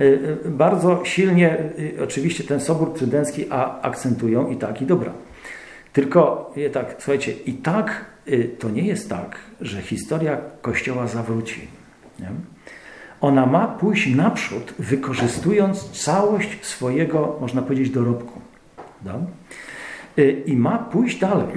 Y, 0.01 0.03
y, 0.45 0.49
bardzo 0.49 1.01
silnie 1.03 1.57
y, 1.79 2.03
oczywiście 2.03 2.43
ten 2.43 2.59
Sobór 2.59 2.93
Trydencki 2.93 3.45
akcentują 3.81 4.47
i 4.47 4.55
tak, 4.55 4.81
i 4.81 4.85
dobra. 4.85 5.11
Tylko 5.93 6.53
tak, 6.73 6.95
słuchajcie, 6.97 7.31
i 7.45 7.53
tak 7.53 8.05
to 8.59 8.69
nie 8.69 8.87
jest 8.87 9.09
tak, 9.09 9.35
że 9.61 9.81
historia 9.81 10.37
Kościoła 10.61 11.07
zawróci. 11.07 11.67
Nie? 12.19 12.29
Ona 13.21 13.45
ma 13.45 13.67
pójść 13.67 14.15
naprzód, 14.15 14.73
wykorzystując 14.79 16.03
całość 16.03 16.65
swojego, 16.65 17.37
można 17.41 17.61
powiedzieć, 17.61 17.89
dorobku. 17.89 18.39
Da? 19.01 19.19
I 20.45 20.57
ma 20.57 20.77
pójść 20.77 21.19
dalej. 21.19 21.47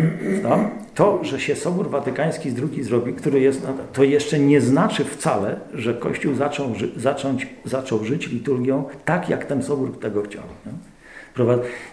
Da? 0.43 0.71
To, 0.95 1.25
że 1.25 1.41
się 1.41 1.57
Sobór 1.57 1.91
Watykański 1.91 2.53
drugi 2.53 2.83
zrobi, 2.83 3.13
który 3.13 3.41
jest, 3.41 3.67
to 3.93 4.05
jeszcze 4.05 4.39
nie 4.39 4.61
znaczy 4.61 5.05
wcale, 5.05 5.61
że 5.75 5.95
Kościół 5.95 6.35
zaczął, 6.35 6.75
zacząć, 6.97 7.47
zaczął 7.65 8.05
żyć 8.05 8.27
liturgią 8.27 8.85
tak, 9.05 9.29
jak 9.29 9.45
ten 9.45 9.63
Sobór 9.63 9.99
tego 10.01 10.23
chciał. 10.23 10.43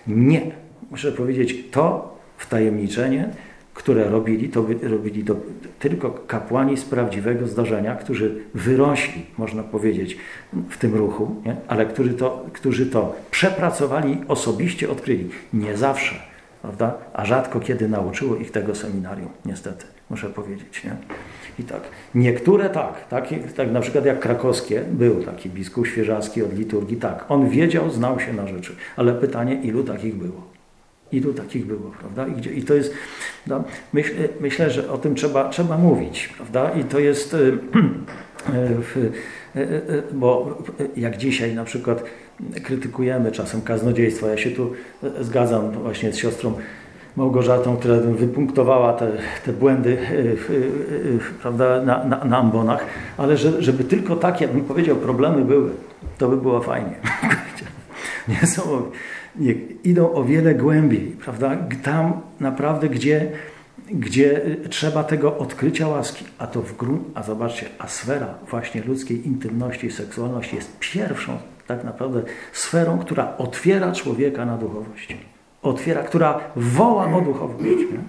Nie. 0.07 0.41
Muszę 0.91 1.11
powiedzieć, 1.11 1.55
to 1.71 2.17
wtajemniczenie, 2.37 3.29
które 3.79 4.09
robili, 4.09 4.49
to 4.49 4.65
robili 4.83 5.23
to 5.23 5.35
tylko 5.79 6.11
kapłani 6.11 6.77
z 6.77 6.85
prawdziwego 6.85 7.47
zdarzenia, 7.47 7.95
którzy 7.95 8.43
wyrośli, 8.53 9.25
można 9.37 9.63
powiedzieć, 9.63 10.17
w 10.69 10.77
tym 10.77 10.95
ruchu, 10.95 11.35
nie? 11.45 11.55
ale 11.67 11.85
którzy 11.85 12.13
to, 12.13 12.45
którzy 12.53 12.85
to 12.85 13.15
przepracowali, 13.31 14.17
osobiście 14.27 14.89
odkryli. 14.89 15.29
Nie 15.53 15.77
zawsze 15.77 16.15
prawda? 16.61 16.93
A 17.13 17.25
rzadko 17.25 17.59
kiedy 17.59 17.89
nauczyło 17.89 18.35
ich 18.35 18.51
tego 18.51 18.75
seminarium, 18.75 19.29
niestety, 19.45 19.85
muszę 20.09 20.29
powiedzieć. 20.29 20.83
Nie? 20.83 20.95
I 21.59 21.63
tak, 21.63 21.81
niektóre 22.15 22.69
tak, 22.69 23.07
tak, 23.07 23.27
tak 23.55 23.71
na 23.71 23.79
przykład 23.81 24.05
jak 24.05 24.19
krakowskie, 24.19 24.83
był 24.91 25.23
taki 25.23 25.49
biskup 25.49 25.87
świeżacki 25.87 26.43
od 26.43 26.57
liturgii, 26.57 26.97
tak, 26.97 27.25
on 27.29 27.49
wiedział, 27.49 27.89
znał 27.89 28.19
się 28.19 28.33
na 28.33 28.47
rzeczy, 28.47 28.75
ale 28.95 29.13
pytanie, 29.13 29.61
ilu 29.63 29.83
takich 29.83 30.15
było? 30.15 30.48
Ilu 31.11 31.33
takich 31.33 31.65
było, 31.65 31.91
prawda? 31.99 32.27
I, 32.27 32.31
gdzie, 32.31 32.53
i 32.53 32.63
to 32.63 32.73
jest, 32.73 32.93
no, 33.47 33.63
myśl, 33.93 34.13
myślę, 34.41 34.71
że 34.71 34.91
o 34.91 34.97
tym 34.97 35.15
trzeba, 35.15 35.49
trzeba 35.49 35.77
mówić, 35.77 36.27
prawda? 36.37 36.71
I 36.71 36.83
to 36.83 36.99
jest, 36.99 37.35
bo 40.11 40.57
jak 40.97 41.17
dzisiaj 41.17 41.55
na 41.55 41.63
przykład 41.63 42.03
krytykujemy 42.63 43.31
czasem 43.31 43.61
kaznodziejstwo. 43.61 44.27
Ja 44.27 44.37
się 44.37 44.51
tu 44.51 44.73
zgadzam 45.21 45.71
właśnie 45.71 46.13
z 46.13 46.17
siostrą 46.17 46.53
Małgorzatą, 47.15 47.77
która 47.77 47.95
wypunktowała 47.97 48.93
te, 48.93 49.11
te 49.45 49.53
błędy 49.53 49.97
prawda, 51.41 51.81
na, 51.81 52.03
na, 52.03 52.25
na, 52.25 52.37
ambonach, 52.37 52.85
ale 53.17 53.37
że, 53.37 53.61
żeby 53.61 53.83
tylko 53.83 54.15
takie, 54.15 54.47
bym 54.47 54.61
powiedział, 54.61 54.95
problemy 54.95 55.45
były, 55.45 55.69
to 56.17 56.29
by 56.29 56.37
było 56.37 56.61
fajnie. 56.61 56.95
nie 58.27 58.47
są, 58.47 58.61
nie, 58.61 58.87
idą 59.83 60.13
o 60.13 60.23
wiele 60.23 60.55
głębiej, 60.55 61.15
prawda? 61.21 61.57
Tam 61.83 62.21
naprawdę, 62.39 62.89
gdzie, 62.89 63.31
gdzie 63.91 64.41
trzeba 64.69 65.03
tego 65.03 65.37
odkrycia 65.37 65.87
łaski, 65.87 66.25
a 66.37 66.47
to 66.47 66.61
w 66.61 66.77
gruncie, 66.77 67.05
a 67.15 67.23
zobaczcie, 67.23 67.65
a 67.79 67.87
sfera 67.87 68.33
właśnie 68.49 68.83
ludzkiej 68.83 69.27
intymności 69.27 69.87
i 69.87 69.91
seksualności 69.91 70.55
jest 70.55 70.79
pierwszą 70.79 71.37
tak 71.67 71.83
naprawdę 71.83 72.21
sferą, 72.53 72.99
która 72.99 73.37
otwiera 73.37 73.91
człowieka 73.91 74.45
na 74.45 74.57
duchowość. 74.57 75.17
Otwiera, 75.61 76.03
która 76.03 76.39
woła 76.55 77.15
o 77.15 77.21
duchowość. 77.21 77.63
Nie? 77.63 77.99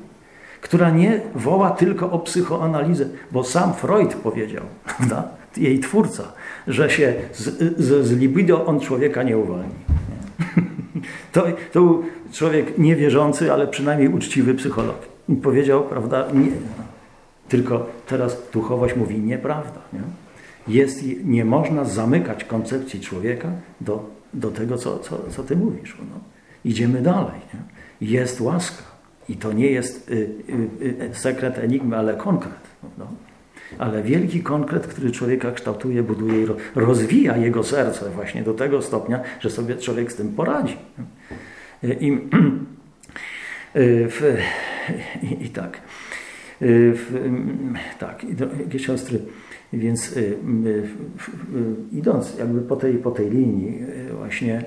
Która 0.61 0.91
nie 0.91 1.21
woła 1.35 1.71
tylko 1.71 2.11
o 2.11 2.19
psychoanalizę, 2.19 3.05
bo 3.33 3.45
sam 3.45 3.75
Freud 3.75 4.15
powiedział, 4.15 4.65
prawda? 4.97 5.29
jej 5.57 5.81
twórca, 5.81 6.33
że 6.67 6.91
się 6.91 7.15
z, 7.33 7.79
z, 7.79 8.07
z 8.07 8.13
libido 8.13 8.67
on 8.67 8.81
człowieka 8.81 9.23
nie 9.23 9.39
uwolni. 9.39 9.75
Nie? 9.89 10.63
To, 11.33 11.43
to 11.73 11.81
był 11.81 12.05
człowiek 12.33 12.79
niewierzący, 12.79 13.53
ale 13.53 13.67
przynajmniej 13.67 14.09
uczciwy 14.09 14.55
psycholog. 14.55 14.97
I 15.29 15.35
powiedział, 15.35 15.85
prawda, 15.85 16.27
nie. 16.35 16.51
Tylko 17.49 17.87
teraz 18.07 18.37
duchowość 18.53 18.97
mówi 18.97 19.19
nieprawda. 19.19 19.81
Nie? 19.93 20.01
jest, 20.69 21.05
nie 21.25 21.45
można 21.45 21.85
zamykać 21.85 22.45
koncepcji 22.45 23.01
człowieka 23.01 23.49
do, 23.81 24.11
do 24.35 24.51
tego, 24.51 24.79
co, 24.79 24.99
co, 24.99 25.19
co 25.31 25.43
ty 25.43 25.57
mówisz. 25.57 25.97
No. 25.99 26.21
Idziemy 26.65 27.03
dalej. 27.03 27.41
Nie? 27.55 28.09
Jest 28.09 28.41
łaska. 28.41 28.83
I 29.29 29.37
to 29.37 29.53
nie 29.53 29.71
jest 29.71 30.11
y, 30.11 30.15
y, 30.81 31.05
y, 31.05 31.15
sekret 31.15 31.59
enigmy, 31.59 31.97
ale 31.97 32.15
konkret. 32.15 32.70
Ale 33.81 34.03
wielki 34.03 34.43
konkret, 34.43 34.87
który 34.87 35.11
człowieka 35.11 35.53
kształtuje, 35.53 36.03
buduje 36.03 36.43
i 36.43 36.47
rozwija 36.75 37.37
jego 37.37 37.65
serce 37.65 38.11
właśnie 38.11 38.43
do 38.43 38.55
tego 38.55 38.83
stopnia, 38.83 39.21
że 39.41 39.51
sobie 39.51 39.77
człowiek 39.77 40.13
z 40.13 40.17
tym 40.17 40.33
poradzi. 40.33 40.77
I, 41.83 42.19
w, 44.09 44.37
i, 45.23 45.45
i 45.45 45.49
tak. 45.49 45.81
W, 46.61 47.31
tak, 47.99 48.27
drogie 48.35 48.79
siostry, 48.79 49.19
więc 49.73 50.17
y, 50.17 50.21
y, 50.21 50.89
idąc 51.93 52.39
jakby 52.39 52.61
po 52.61 52.77
tej, 52.77 52.95
po 52.95 53.11
tej 53.11 53.31
linii 53.31 53.83
y, 54.11 54.15
właśnie 54.15 54.65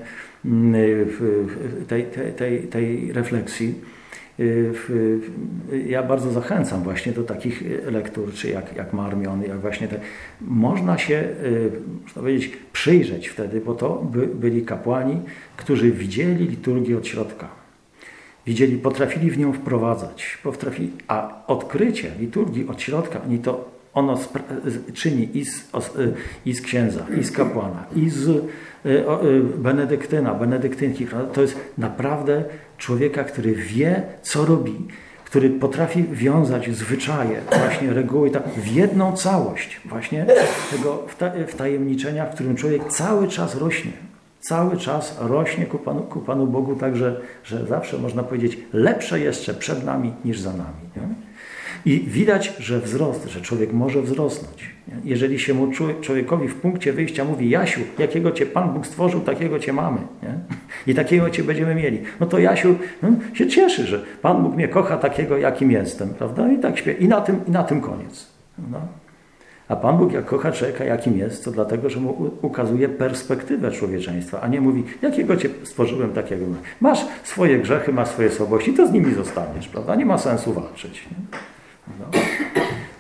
tej, 1.87 2.05
tej, 2.37 2.61
tej 2.61 3.13
refleksji, 3.13 3.75
ja 5.87 6.03
bardzo 6.03 6.31
zachęcam 6.31 6.83
właśnie 6.83 7.11
do 7.11 7.23
takich 7.23 7.63
lektur, 7.91 8.33
czy 8.33 8.49
jak, 8.49 8.75
jak 8.75 8.93
Marmion, 8.93 9.43
jak 9.43 9.59
właśnie 9.59 9.87
te. 9.87 9.99
Można 10.41 10.97
się, 10.97 11.23
można 12.03 12.21
powiedzieć, 12.21 12.57
przyjrzeć 12.73 13.27
wtedy, 13.27 13.61
bo 13.61 13.73
to 13.73 14.07
by, 14.11 14.27
byli 14.27 14.65
kapłani, 14.65 15.21
którzy 15.57 15.91
widzieli 15.91 16.47
liturgię 16.47 16.97
od 16.97 17.07
środka. 17.07 17.47
Widzieli, 18.45 18.77
potrafili 18.77 19.31
w 19.31 19.37
nią 19.37 19.53
wprowadzać, 19.53 20.37
potrafili, 20.43 20.91
a 21.07 21.45
odkrycie 21.47 22.11
liturgii 22.19 22.67
od 22.67 22.81
środka, 22.81 23.21
oni 23.25 23.39
to 23.39 23.73
ono 23.93 24.19
czyni 24.93 25.37
i 25.37 25.45
z, 25.45 25.71
i 26.45 26.53
z 26.53 26.61
księdza, 26.61 27.05
i 27.19 27.23
z 27.23 27.31
kapłana, 27.31 27.85
i 27.95 28.09
z 28.09 28.45
benedyktyna, 29.57 30.33
benedyktynki. 30.33 31.07
To 31.33 31.41
jest 31.41 31.59
naprawdę 31.77 32.43
człowieka, 32.83 33.23
który 33.23 33.55
wie, 33.55 34.03
co 34.21 34.45
robi, 34.45 34.87
który 35.25 35.49
potrafi 35.49 36.03
wiązać 36.11 36.75
zwyczaje, 36.75 37.41
właśnie 37.57 37.93
reguły 37.93 38.29
tak, 38.29 38.47
w 38.47 38.67
jedną 38.67 39.13
całość 39.15 39.81
właśnie 39.85 40.25
tego 40.71 41.03
wtajemniczenia, 41.47 42.25
w 42.25 42.35
którym 42.35 42.55
człowiek 42.55 42.87
cały 42.87 43.27
czas 43.27 43.55
rośnie. 43.55 43.91
Cały 44.39 44.77
czas 44.77 45.17
rośnie 45.19 45.65
ku 45.65 45.77
Panu, 45.77 46.01
ku 46.01 46.19
Panu 46.19 46.47
Bogu, 46.47 46.75
także 46.75 47.21
że 47.43 47.65
zawsze 47.65 47.97
można 47.97 48.23
powiedzieć, 48.23 48.57
lepsze 48.73 49.19
jeszcze 49.19 49.53
przed 49.53 49.85
nami 49.85 50.13
niż 50.25 50.39
za 50.39 50.51
nami. 50.51 50.83
Nie? 50.95 51.22
I 51.85 51.99
widać, 51.99 52.53
że 52.59 52.79
wzrost, 52.79 53.29
że 53.29 53.41
człowiek 53.41 53.73
może 53.73 54.01
wzrosnąć. 54.01 54.73
Jeżeli 55.03 55.39
się 55.39 55.53
mu 55.53 55.71
człowiekowi 56.01 56.47
w 56.47 56.55
punkcie 56.55 56.93
wyjścia 56.93 57.25
mówi 57.25 57.49
Jasiu, 57.49 57.81
jakiego 57.99 58.31
Cię 58.31 58.45
Pan 58.45 58.73
Bóg 58.73 58.87
stworzył, 58.87 59.21
takiego 59.21 59.59
Cię 59.59 59.73
mamy. 59.73 59.99
Nie? 60.23 60.33
I 60.87 60.95
takiego 60.95 61.29
Cię 61.29 61.43
będziemy 61.43 61.75
mieli. 61.75 62.01
No 62.19 62.25
to 62.25 62.39
Jasiu 62.39 62.75
no, 63.01 63.09
się 63.33 63.47
cieszy, 63.47 63.85
że 63.87 64.01
Pan 64.21 64.43
Bóg 64.43 64.55
mnie 64.55 64.67
kocha 64.67 64.97
takiego, 64.97 65.37
jakim 65.37 65.71
jestem, 65.71 66.09
prawda? 66.09 66.51
I 66.51 66.59
tak 66.59 66.77
śpiewa. 66.77 66.99
I 66.99 67.07
na 67.07 67.21
tym, 67.21 67.39
i 67.47 67.51
na 67.51 67.63
tym 67.63 67.81
koniec. 67.81 68.27
No. 68.71 68.79
A 69.67 69.75
Pan 69.75 69.97
Bóg 69.97 70.13
jak 70.13 70.25
kocha 70.25 70.51
człowieka, 70.51 70.83
jakim 70.83 71.17
jest, 71.17 71.45
to 71.45 71.51
dlatego, 71.51 71.89
że 71.89 71.99
mu 71.99 72.31
ukazuje 72.41 72.89
perspektywę 72.89 73.71
człowieczeństwa, 73.71 74.41
a 74.41 74.47
nie 74.47 74.61
mówi, 74.61 74.83
jakiego 75.01 75.37
Cię 75.37 75.49
stworzyłem, 75.63 76.13
takiego. 76.13 76.45
Masz 76.81 77.05
swoje 77.23 77.59
grzechy, 77.59 77.93
masz 77.93 78.07
swoje 78.07 78.31
słabości, 78.31 78.73
to 78.73 78.87
z 78.87 78.91
nimi 78.91 79.13
zostaniesz, 79.13 79.67
prawda? 79.67 79.95
Nie 79.95 80.05
ma 80.05 80.17
sensu 80.17 80.53
walczyć. 80.53 81.05
No. 81.99 82.05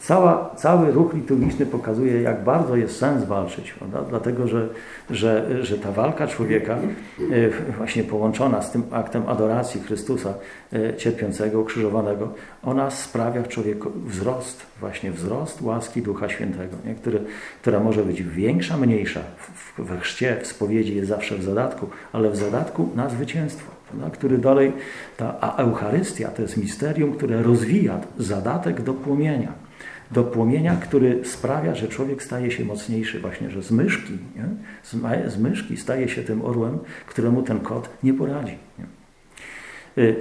Cała, 0.03 0.55
cały 0.55 0.91
ruch 0.91 1.13
liturgiczny 1.13 1.65
pokazuje, 1.65 2.21
jak 2.21 2.43
bardzo 2.43 2.75
jest 2.75 2.97
sens 2.97 3.25
walczyć, 3.25 3.71
prawda? 3.71 4.01
dlatego 4.09 4.47
że, 4.47 4.69
że, 5.09 5.63
że 5.65 5.77
ta 5.77 5.91
walka 5.91 6.27
człowieka, 6.27 6.77
e, 6.77 7.73
właśnie 7.77 8.03
połączona 8.03 8.61
z 8.61 8.71
tym 8.71 8.83
aktem 8.91 9.29
adoracji 9.29 9.81
Chrystusa 9.81 10.33
e, 10.73 10.97
cierpiącego, 10.97 11.61
ukrzyżowanego, 11.61 12.29
ona 12.63 12.91
sprawia 12.91 13.43
w 13.43 13.47
człowieku 13.47 13.91
wzrost, 14.05 14.65
właśnie 14.79 15.11
wzrost 15.11 15.61
łaski 15.61 16.01
Ducha 16.01 16.29
Świętego, 16.29 16.77
nie? 16.85 16.95
Który, 16.95 17.19
która 17.61 17.79
może 17.79 18.03
być 18.03 18.23
większa, 18.23 18.77
mniejsza. 18.77 19.21
We 19.77 19.99
chrzcie, 19.99 20.37
w 20.41 20.47
spowiedzi 20.47 20.95
jest 20.95 21.09
zawsze 21.09 21.35
w 21.35 21.43
zadatku, 21.43 21.89
ale 22.13 22.29
w 22.29 22.35
zadatku 22.35 22.89
na 22.95 23.09
zwycięstwo, 23.09 23.71
który 24.13 24.37
dalej, 24.37 24.73
ta 25.17 25.37
a 25.41 25.57
Eucharystia 25.57 26.29
to 26.29 26.41
jest 26.41 26.57
misterium, 26.57 27.13
które 27.13 27.43
rozwija 27.43 28.01
zadatek 28.17 28.81
do 28.81 28.93
płomienia 28.93 29.53
do 30.13 30.23
płomienia, 30.23 30.75
który 30.75 31.25
sprawia, 31.25 31.75
że 31.75 31.87
człowiek 31.87 32.23
staje 32.23 32.51
się 32.51 32.65
mocniejszy, 32.65 33.19
właśnie, 33.19 33.49
że 33.49 33.63
z 33.63 33.71
myszki, 33.71 34.13
nie? 34.35 34.45
Z, 35.29 35.37
myszki 35.37 35.77
staje 35.77 36.09
się 36.09 36.23
tym 36.23 36.41
orłem, 36.41 36.79
któremu 37.07 37.41
ten 37.43 37.59
kot 37.59 37.89
nie 38.03 38.13
poradzi. 38.13 38.57
Nie? 38.79 38.85
Y, 40.03 40.15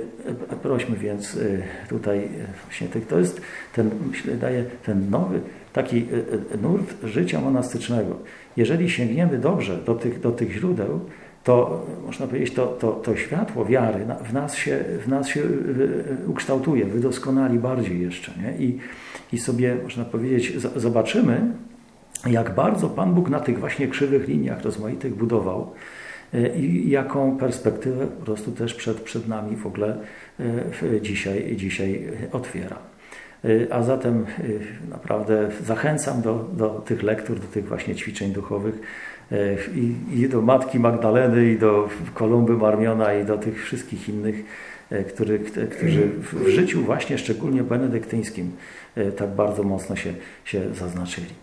prośmy 0.62 0.96
więc 0.96 1.34
y, 1.34 1.62
tutaj, 1.88 2.18
y, 2.18 2.28
właśnie 2.64 2.88
to 3.08 3.18
jest 3.18 3.40
ten, 3.72 3.90
myślę, 4.10 4.34
daje 4.34 4.64
ten 4.84 5.10
nowy 5.10 5.40
taki 5.72 6.06
nurt 6.62 7.04
życia 7.04 7.40
monastycznego. 7.40 8.16
Jeżeli 8.56 8.90
sięgniemy 8.90 9.38
dobrze 9.38 9.76
do 9.76 9.94
tych, 9.94 10.20
do 10.20 10.30
tych 10.30 10.52
źródeł, 10.52 11.00
to 11.44 11.86
można 12.06 12.26
powiedzieć, 12.26 12.54
to, 12.54 12.66
to, 12.66 12.92
to 12.92 13.16
światło 13.16 13.64
wiary 13.64 14.06
w 14.24 14.32
nas 14.32 14.54
się, 14.54 14.84
w 15.04 15.08
nas 15.08 15.28
się 15.28 15.42
ukształtuje, 16.26 16.84
wydoskonali 16.84 17.58
bardziej 17.58 18.02
jeszcze. 18.02 18.32
Nie? 18.42 18.66
I, 18.66 18.78
I 19.32 19.38
sobie, 19.38 19.76
można 19.82 20.04
powiedzieć, 20.04 20.52
zobaczymy, 20.76 21.52
jak 22.26 22.54
bardzo 22.54 22.88
Pan 22.88 23.14
Bóg 23.14 23.30
na 23.30 23.40
tych 23.40 23.58
właśnie 23.60 23.88
krzywych 23.88 24.28
liniach 24.28 24.62
rozmaitych 24.62 25.14
budował 25.14 25.72
e, 26.34 26.56
i 26.58 26.90
jaką 26.90 27.38
perspektywę 27.38 28.06
po 28.06 28.24
prostu 28.24 28.52
też 28.52 28.74
przed, 28.74 29.00
przed 29.00 29.28
nami 29.28 29.56
w 29.56 29.66
ogóle 29.66 29.96
e, 30.40 31.00
dzisiaj, 31.00 31.56
dzisiaj 31.56 32.08
otwiera. 32.32 32.78
E, 33.44 33.74
a 33.74 33.82
zatem 33.82 34.26
naprawdę 34.90 35.48
zachęcam 35.64 36.22
do, 36.22 36.48
do 36.52 36.68
tych 36.68 37.02
lektur, 37.02 37.40
do 37.40 37.46
tych 37.46 37.68
właśnie 37.68 37.94
ćwiczeń 37.94 38.32
duchowych 38.32 38.80
i, 39.74 39.94
i 40.20 40.28
do 40.28 40.42
Matki 40.42 40.78
Magdaleny, 40.78 41.52
i 41.52 41.58
do 41.58 41.88
Kolumby 42.14 42.52
Marmiona, 42.52 43.14
i 43.14 43.24
do 43.24 43.38
tych 43.38 43.64
wszystkich 43.64 44.08
innych, 44.08 44.44
który, 45.08 45.38
którzy 45.38 46.08
w 46.22 46.48
życiu 46.48 46.82
właśnie 46.82 47.18
szczególnie 47.18 47.62
benedyktyńskim 47.62 48.52
tak 49.16 49.30
bardzo 49.30 49.62
mocno 49.62 49.96
się, 49.96 50.14
się 50.44 50.74
zaznaczyli. 50.74 51.34